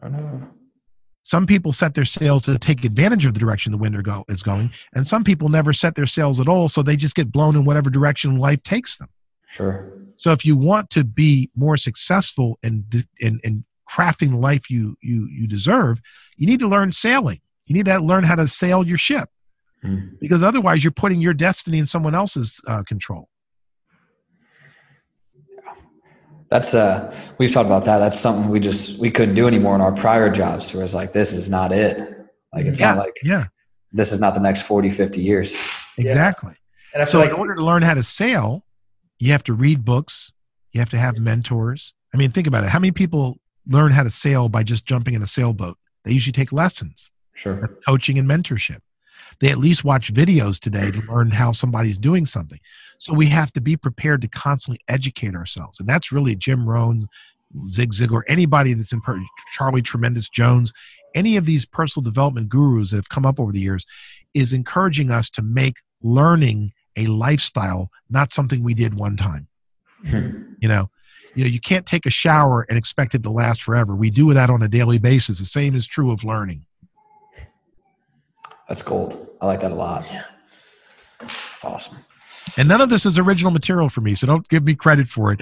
[0.01, 0.47] I know.
[1.27, 4.23] Some people set their sails to take advantage of the direction the wind are go,
[4.29, 7.33] is going, and some people never set their sails at all, so they just get
[7.33, 9.09] blown in whatever direction life takes them.
[9.45, 9.91] Sure.
[10.15, 12.85] So if you want to be more successful in
[13.19, 15.99] in, in crafting the life you you you deserve,
[16.37, 17.41] you need to learn sailing.
[17.65, 19.27] You need to learn how to sail your ship
[19.81, 20.15] Hmm.
[20.19, 23.29] because otherwise you're putting your destiny in someone else's uh, control.
[26.49, 27.97] That's uh, we've talked about that.
[27.97, 30.73] That's something we just we couldn't do anymore in our prior jobs.
[30.73, 31.97] Where it's like, this is not it.
[32.53, 33.45] Like it's yeah, not like yeah,
[33.91, 35.57] this is not the next 40, 50 years.
[35.97, 36.53] exactly.
[36.93, 38.63] And So feel in order to learn how to sail,
[39.19, 40.31] you have to read books.
[40.71, 41.93] You have to have mentors.
[42.13, 42.69] I mean, think about it.
[42.69, 45.77] How many people learn how to sail by just jumping in a sailboat?
[46.03, 47.61] They usually take lessons, Sure.
[47.85, 48.79] Coaching and mentorship.
[49.39, 51.07] They at least watch videos today to mm.
[51.07, 52.59] learn how somebody's doing something.
[52.97, 55.79] So we have to be prepared to constantly educate ourselves.
[55.79, 57.07] And that's really Jim Rohn,
[57.71, 59.01] Zig Ziglar, anybody that's in
[59.53, 60.73] Charlie Tremendous Jones,
[61.15, 63.85] any of these personal development gurus that have come up over the years
[64.33, 69.47] is encouraging us to make learning a lifestyle, not something we did one time.
[70.59, 70.89] You know,
[71.35, 73.95] you know, you can't take a shower and expect it to last forever.
[73.95, 75.37] We do that on a daily basis.
[75.37, 76.65] The same is true of learning.
[78.67, 79.29] That's gold.
[79.41, 80.07] I like that a lot.
[80.11, 80.23] Yeah.
[81.19, 81.97] That's awesome.
[82.57, 85.31] And none of this is original material for me, so don't give me credit for
[85.33, 85.41] it.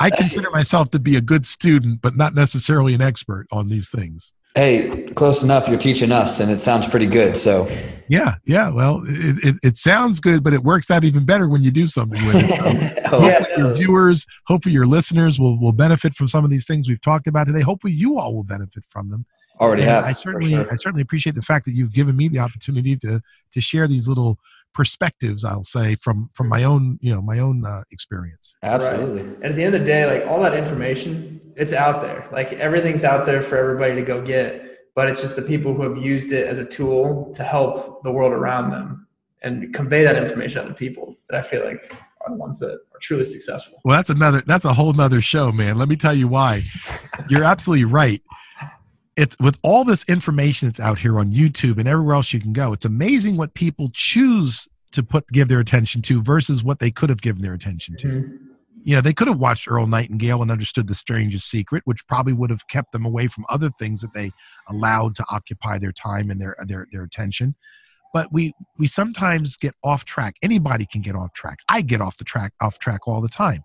[0.00, 3.88] I consider myself to be a good student, but not necessarily an expert on these
[3.90, 4.32] things.
[4.54, 5.68] Hey, close enough.
[5.68, 7.36] You're teaching us, and it sounds pretty good.
[7.36, 7.66] So,
[8.08, 8.70] Yeah, yeah.
[8.70, 11.86] Well, it, it, it sounds good, but it works out even better when you do
[11.88, 12.94] something with it.
[13.10, 13.44] So Oh, Yeah.
[13.56, 17.26] your viewers, hopefully your listeners will, will benefit from some of these things we've talked
[17.26, 17.62] about today.
[17.62, 19.26] Hopefully you all will benefit from them.
[19.60, 20.04] Already And have.
[20.04, 20.66] I certainly, sure.
[20.70, 23.20] I certainly appreciate the fact that you've given me the opportunity to
[23.52, 24.38] to share these little
[24.72, 25.44] perspectives.
[25.44, 28.56] I'll say from from my own, you know, my own uh, experience.
[28.62, 29.22] Absolutely.
[29.22, 32.28] And at the end of the day, like all that information, it's out there.
[32.32, 34.70] Like everything's out there for everybody to go get.
[34.94, 38.12] But it's just the people who have used it as a tool to help the
[38.12, 39.08] world around them
[39.42, 41.80] and convey that information to other people that I feel like
[42.20, 43.80] are the ones that are truly successful.
[43.84, 44.42] Well, that's another.
[44.46, 45.78] That's a whole nother show, man.
[45.78, 46.62] Let me tell you why.
[47.28, 48.22] You're absolutely right.
[49.16, 52.52] It's with all this information that's out here on YouTube and everywhere else you can
[52.52, 52.72] go.
[52.72, 57.10] It's amazing what people choose to put give their attention to versus what they could
[57.10, 58.06] have given their attention to.
[58.06, 58.38] Mhm.
[58.84, 62.32] You know, they could have watched Earl Nightingale and understood the strangest secret, which probably
[62.32, 64.30] would have kept them away from other things that they
[64.68, 67.54] allowed to occupy their time and their their their attention.
[68.12, 70.34] But we we sometimes get off track.
[70.42, 71.60] Anybody can get off track.
[71.68, 73.62] I get off the track off track all the time.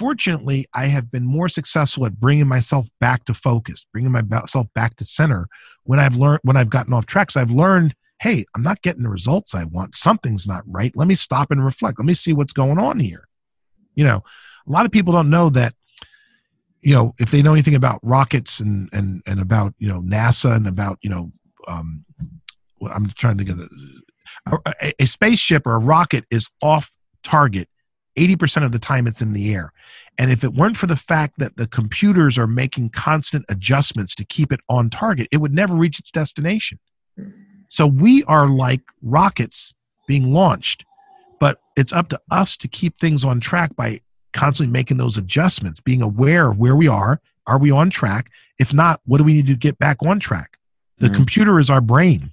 [0.00, 4.96] Fortunately, I have been more successful at bringing myself back to focus, bringing myself back
[4.96, 5.46] to center
[5.84, 7.30] when I've learned when I've gotten off track.
[7.30, 9.94] So I've learned, hey, I'm not getting the results I want.
[9.94, 10.90] Something's not right.
[10.94, 11.98] Let me stop and reflect.
[11.98, 13.28] Let me see what's going on here.
[13.94, 14.22] You know,
[14.66, 15.74] a lot of people don't know that.
[16.80, 20.56] You know, if they know anything about rockets and and and about you know NASA
[20.56, 21.30] and about you know,
[21.68, 22.04] um,
[22.90, 24.00] I'm trying to think of the,
[24.80, 26.90] a- a spaceship or a rocket is off
[27.22, 27.68] target
[28.16, 29.72] 80% of the time it's in the air.
[30.18, 34.24] And if it weren't for the fact that the computers are making constant adjustments to
[34.24, 36.78] keep it on target, it would never reach its destination.
[37.68, 39.72] So we are like rockets
[40.06, 40.84] being launched,
[41.38, 44.00] but it's up to us to keep things on track by
[44.32, 47.20] constantly making those adjustments, being aware of where we are.
[47.46, 48.30] Are we on track?
[48.58, 50.58] If not, what do we need to get back on track?
[50.98, 51.14] The Mhm.
[51.14, 52.32] computer is our brain,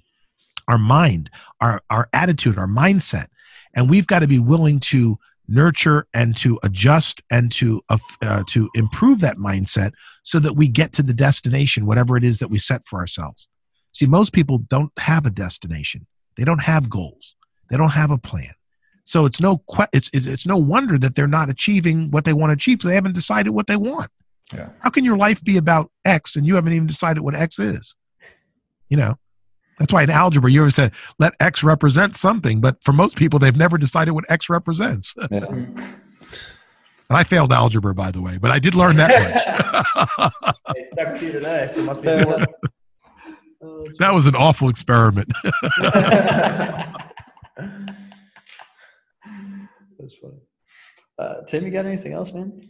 [0.66, 3.26] our mind, our, our attitude, our mindset.
[3.74, 5.18] And we've got to be willing to
[5.48, 9.92] nurture and to adjust and to uh, uh, to improve that mindset
[10.22, 13.48] so that we get to the destination whatever it is that we set for ourselves.
[13.92, 16.06] See most people don't have a destination.
[16.36, 17.34] They don't have goals.
[17.70, 18.52] They don't have a plan.
[19.04, 22.50] So it's no it's, it's it's no wonder that they're not achieving what they want
[22.50, 24.10] to achieve they haven't decided what they want.
[24.52, 24.68] Yeah.
[24.80, 27.94] How can your life be about X and you haven't even decided what X is?
[28.88, 29.14] You know,
[29.78, 33.38] that's why in algebra you always said let X represent something, but for most people
[33.38, 35.14] they've never decided what X represents.
[35.30, 35.40] Yeah.
[37.10, 39.42] And I failed algebra, by the way, but I did learn that much.
[40.76, 42.50] Hey, stuck with you today, so it must be important.
[43.98, 45.32] that was an awful experiment.
[49.98, 50.40] That's funny.
[51.18, 52.68] Uh, Tim, you got anything else, man?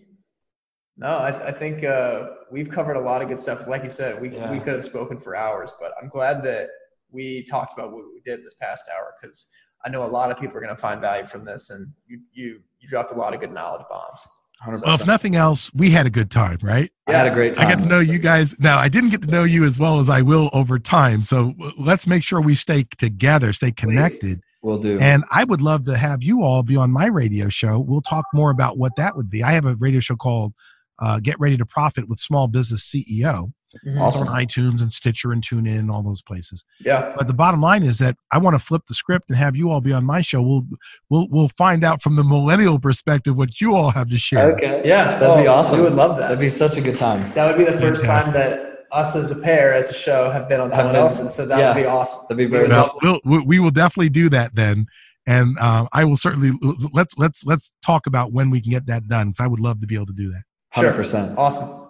[0.96, 3.66] No, I, I think uh, we've covered a lot of good stuff.
[3.68, 4.50] Like you said, we, Yeah.
[4.50, 6.68] we could have spoken for hours, but I'm glad that
[7.10, 9.46] we talked about what we did this past hour because
[9.84, 12.20] I know a lot of people are going to find value from this, and you,
[12.32, 14.28] you you dropped a lot of good knowledge bombs.
[14.66, 14.84] 100%.
[14.84, 16.90] well, if nothing else, we had a good time, right?
[17.06, 17.66] I had a great time.
[17.66, 18.58] I get to know you guys.
[18.58, 21.22] Now, I didn't get to know you as well as I will over time.
[21.22, 24.40] So let's make sure we stay together, stay connected.
[24.62, 24.98] We'll do.
[25.00, 27.78] And I would love to have you all be on my radio show.
[27.78, 29.44] We'll talk more about what that would be.
[29.44, 30.54] I have a radio show called
[30.98, 33.52] uh, Get Ready to Profit with Small Business CEO.
[33.84, 34.28] It's Awesome.
[34.28, 36.64] on iTunes and Stitcher and TuneIn and all those places.
[36.80, 39.54] Yeah, But the bottom line is that I want to flip the script and have
[39.56, 40.40] you all be on my show.
[40.42, 40.64] We'll
[41.10, 44.52] we'll we'll find out from the millennial perspective what you all have to share.
[44.56, 44.82] Okay.
[44.84, 45.78] yeah, That'd be awesome.
[45.78, 46.28] We would love that.
[46.28, 47.30] That'd be such a good time.
[47.34, 48.34] that would be the first Fantastic.
[48.34, 51.34] time that us as a pair, as a show, have been on someone been- else's.
[51.34, 51.74] So that yeah.
[51.74, 52.22] would be awesome.
[52.22, 52.68] That'd be We very.
[52.68, 54.86] Well, love- we'll, we we will definitely do that then,
[55.26, 56.52] and uh, I will certainly
[56.94, 59.26] let's let's let's talk about when we can get that done.
[59.28, 60.42] Because I would love to be able to do that.
[60.72, 60.96] Hundred Sure.
[60.96, 61.36] percent.
[61.38, 61.84] Awesome.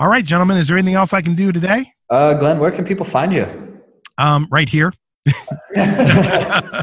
[0.00, 1.86] All right, gentlemen, is there anything else I can do today?
[2.10, 3.46] Uh, Glenn, where can people find you?
[4.18, 4.92] Um, right here.
[5.76, 6.82] I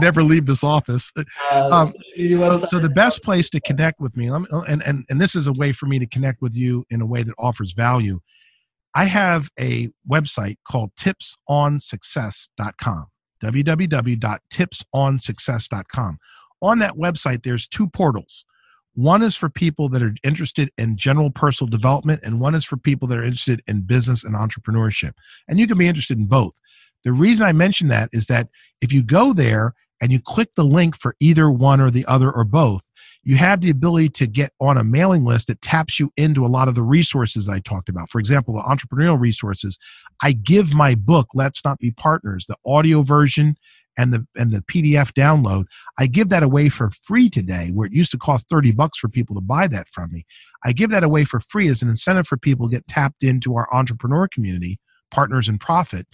[0.00, 1.12] never leave this office.
[1.52, 4.46] Um, So, so the best place to connect with me, and,
[4.84, 7.22] and, and this is a way for me to connect with you in a way
[7.22, 8.20] that offers value.
[8.94, 13.06] I have a website called tipsonsuccess.com,
[13.44, 16.18] www.tipsonsuccess.com.
[16.60, 18.44] On that website, there's two portals.
[18.94, 22.76] One is for people that are interested in general personal development, and one is for
[22.76, 25.12] people that are interested in business and entrepreneurship.
[25.48, 26.54] And you can be interested in both.
[27.04, 28.48] The reason I mention that is that
[28.80, 32.30] if you go there and you click the link for either one or the other
[32.30, 32.90] or both,
[33.22, 36.48] you have the ability to get on a mailing list that taps you into a
[36.48, 38.08] lot of the resources I talked about.
[38.08, 39.78] For example, the entrepreneurial resources.
[40.22, 43.56] I give my book, Let's Not Be Partners, the audio version
[43.98, 45.66] and the and the PDF download.
[45.98, 49.08] I give that away for free today, where it used to cost 30 bucks for
[49.08, 50.24] people to buy that from me.
[50.64, 53.56] I give that away for free as an incentive for people to get tapped into
[53.56, 54.78] our entrepreneur community,
[55.10, 56.06] partners in profit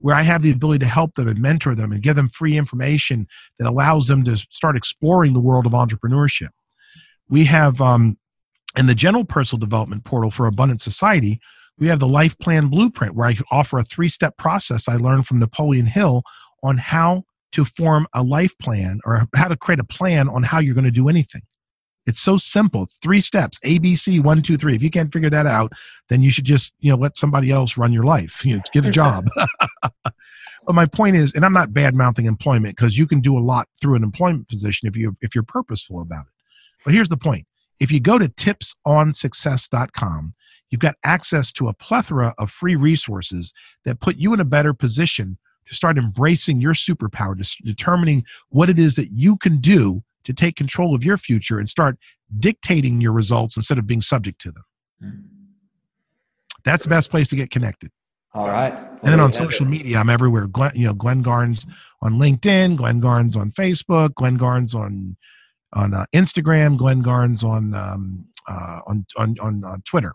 [0.00, 2.56] where I have the ability to help them and mentor them and give them free
[2.56, 3.28] information
[3.58, 6.48] that allows them to start exploring the world of entrepreneurship.
[7.28, 8.16] We have um,
[8.78, 11.38] in the general personal development portal for Abundant Society,
[11.78, 15.26] we have the life plan blueprint where I offer a three step process I learned
[15.26, 16.22] from Napoleon Hill
[16.62, 20.58] on how to form a life plan or how to create a plan on how
[20.58, 21.42] you're going to do anything.
[22.06, 22.84] It's so simple.
[22.84, 24.74] It's three steps, A, B, C, one, two, three.
[24.74, 25.72] If you can't figure that out,
[26.08, 28.42] then you should just, you know, let somebody else run your life.
[28.44, 29.28] You know, get a job.
[29.82, 30.14] but
[30.68, 33.68] my point is, and I'm not bad mouthing employment because you can do a lot
[33.80, 36.32] through an employment position if you if you're purposeful about it.
[36.84, 37.44] But here's the point.
[37.78, 40.32] If you go to tipsonsuccess.com,
[40.70, 43.52] you've got access to a plethora of free resources
[43.84, 48.68] that put you in a better position to start embracing your superpower, to determining what
[48.70, 51.98] it is that you can do to take control of your future and start
[52.38, 54.64] dictating your results instead of being subject to them.
[56.64, 57.90] That's the best place to get connected.
[58.34, 58.72] All right.
[58.72, 60.46] And then on social media, I'm everywhere.
[60.46, 61.66] Glenn, you know, Glenn Garnes
[62.02, 65.16] on LinkedIn, Glenn Garnes on Facebook, Glenn Garnes on
[65.72, 70.12] on uh, Instagram, Glenn Garnes on um, uh, on on on uh, Twitter.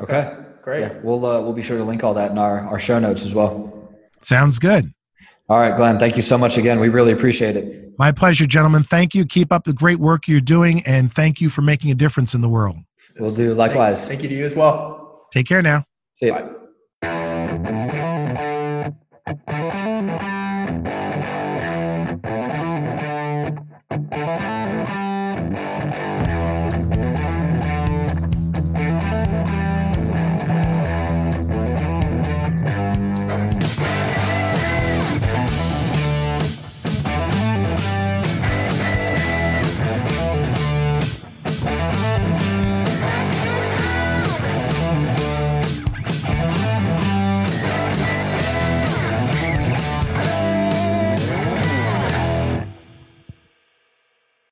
[0.00, 0.36] Okay.
[0.62, 0.80] Great.
[0.80, 3.24] Yeah, we'll uh, we'll be sure to link all that in our, our show notes
[3.24, 3.81] as well.
[4.22, 4.92] Sounds good.
[5.48, 5.98] All right, Glenn.
[5.98, 6.80] Thank you so much again.
[6.80, 7.98] We really appreciate it.
[7.98, 8.82] My pleasure, gentlemen.
[8.82, 9.24] Thank you.
[9.26, 12.40] Keep up the great work you're doing, and thank you for making a difference in
[12.40, 12.76] the world.
[13.18, 14.00] We'll do likewise.
[14.00, 15.26] Thank, thank you to you as well.
[15.32, 15.84] Take care now.
[16.14, 16.40] See ya.
[17.02, 17.28] Bye.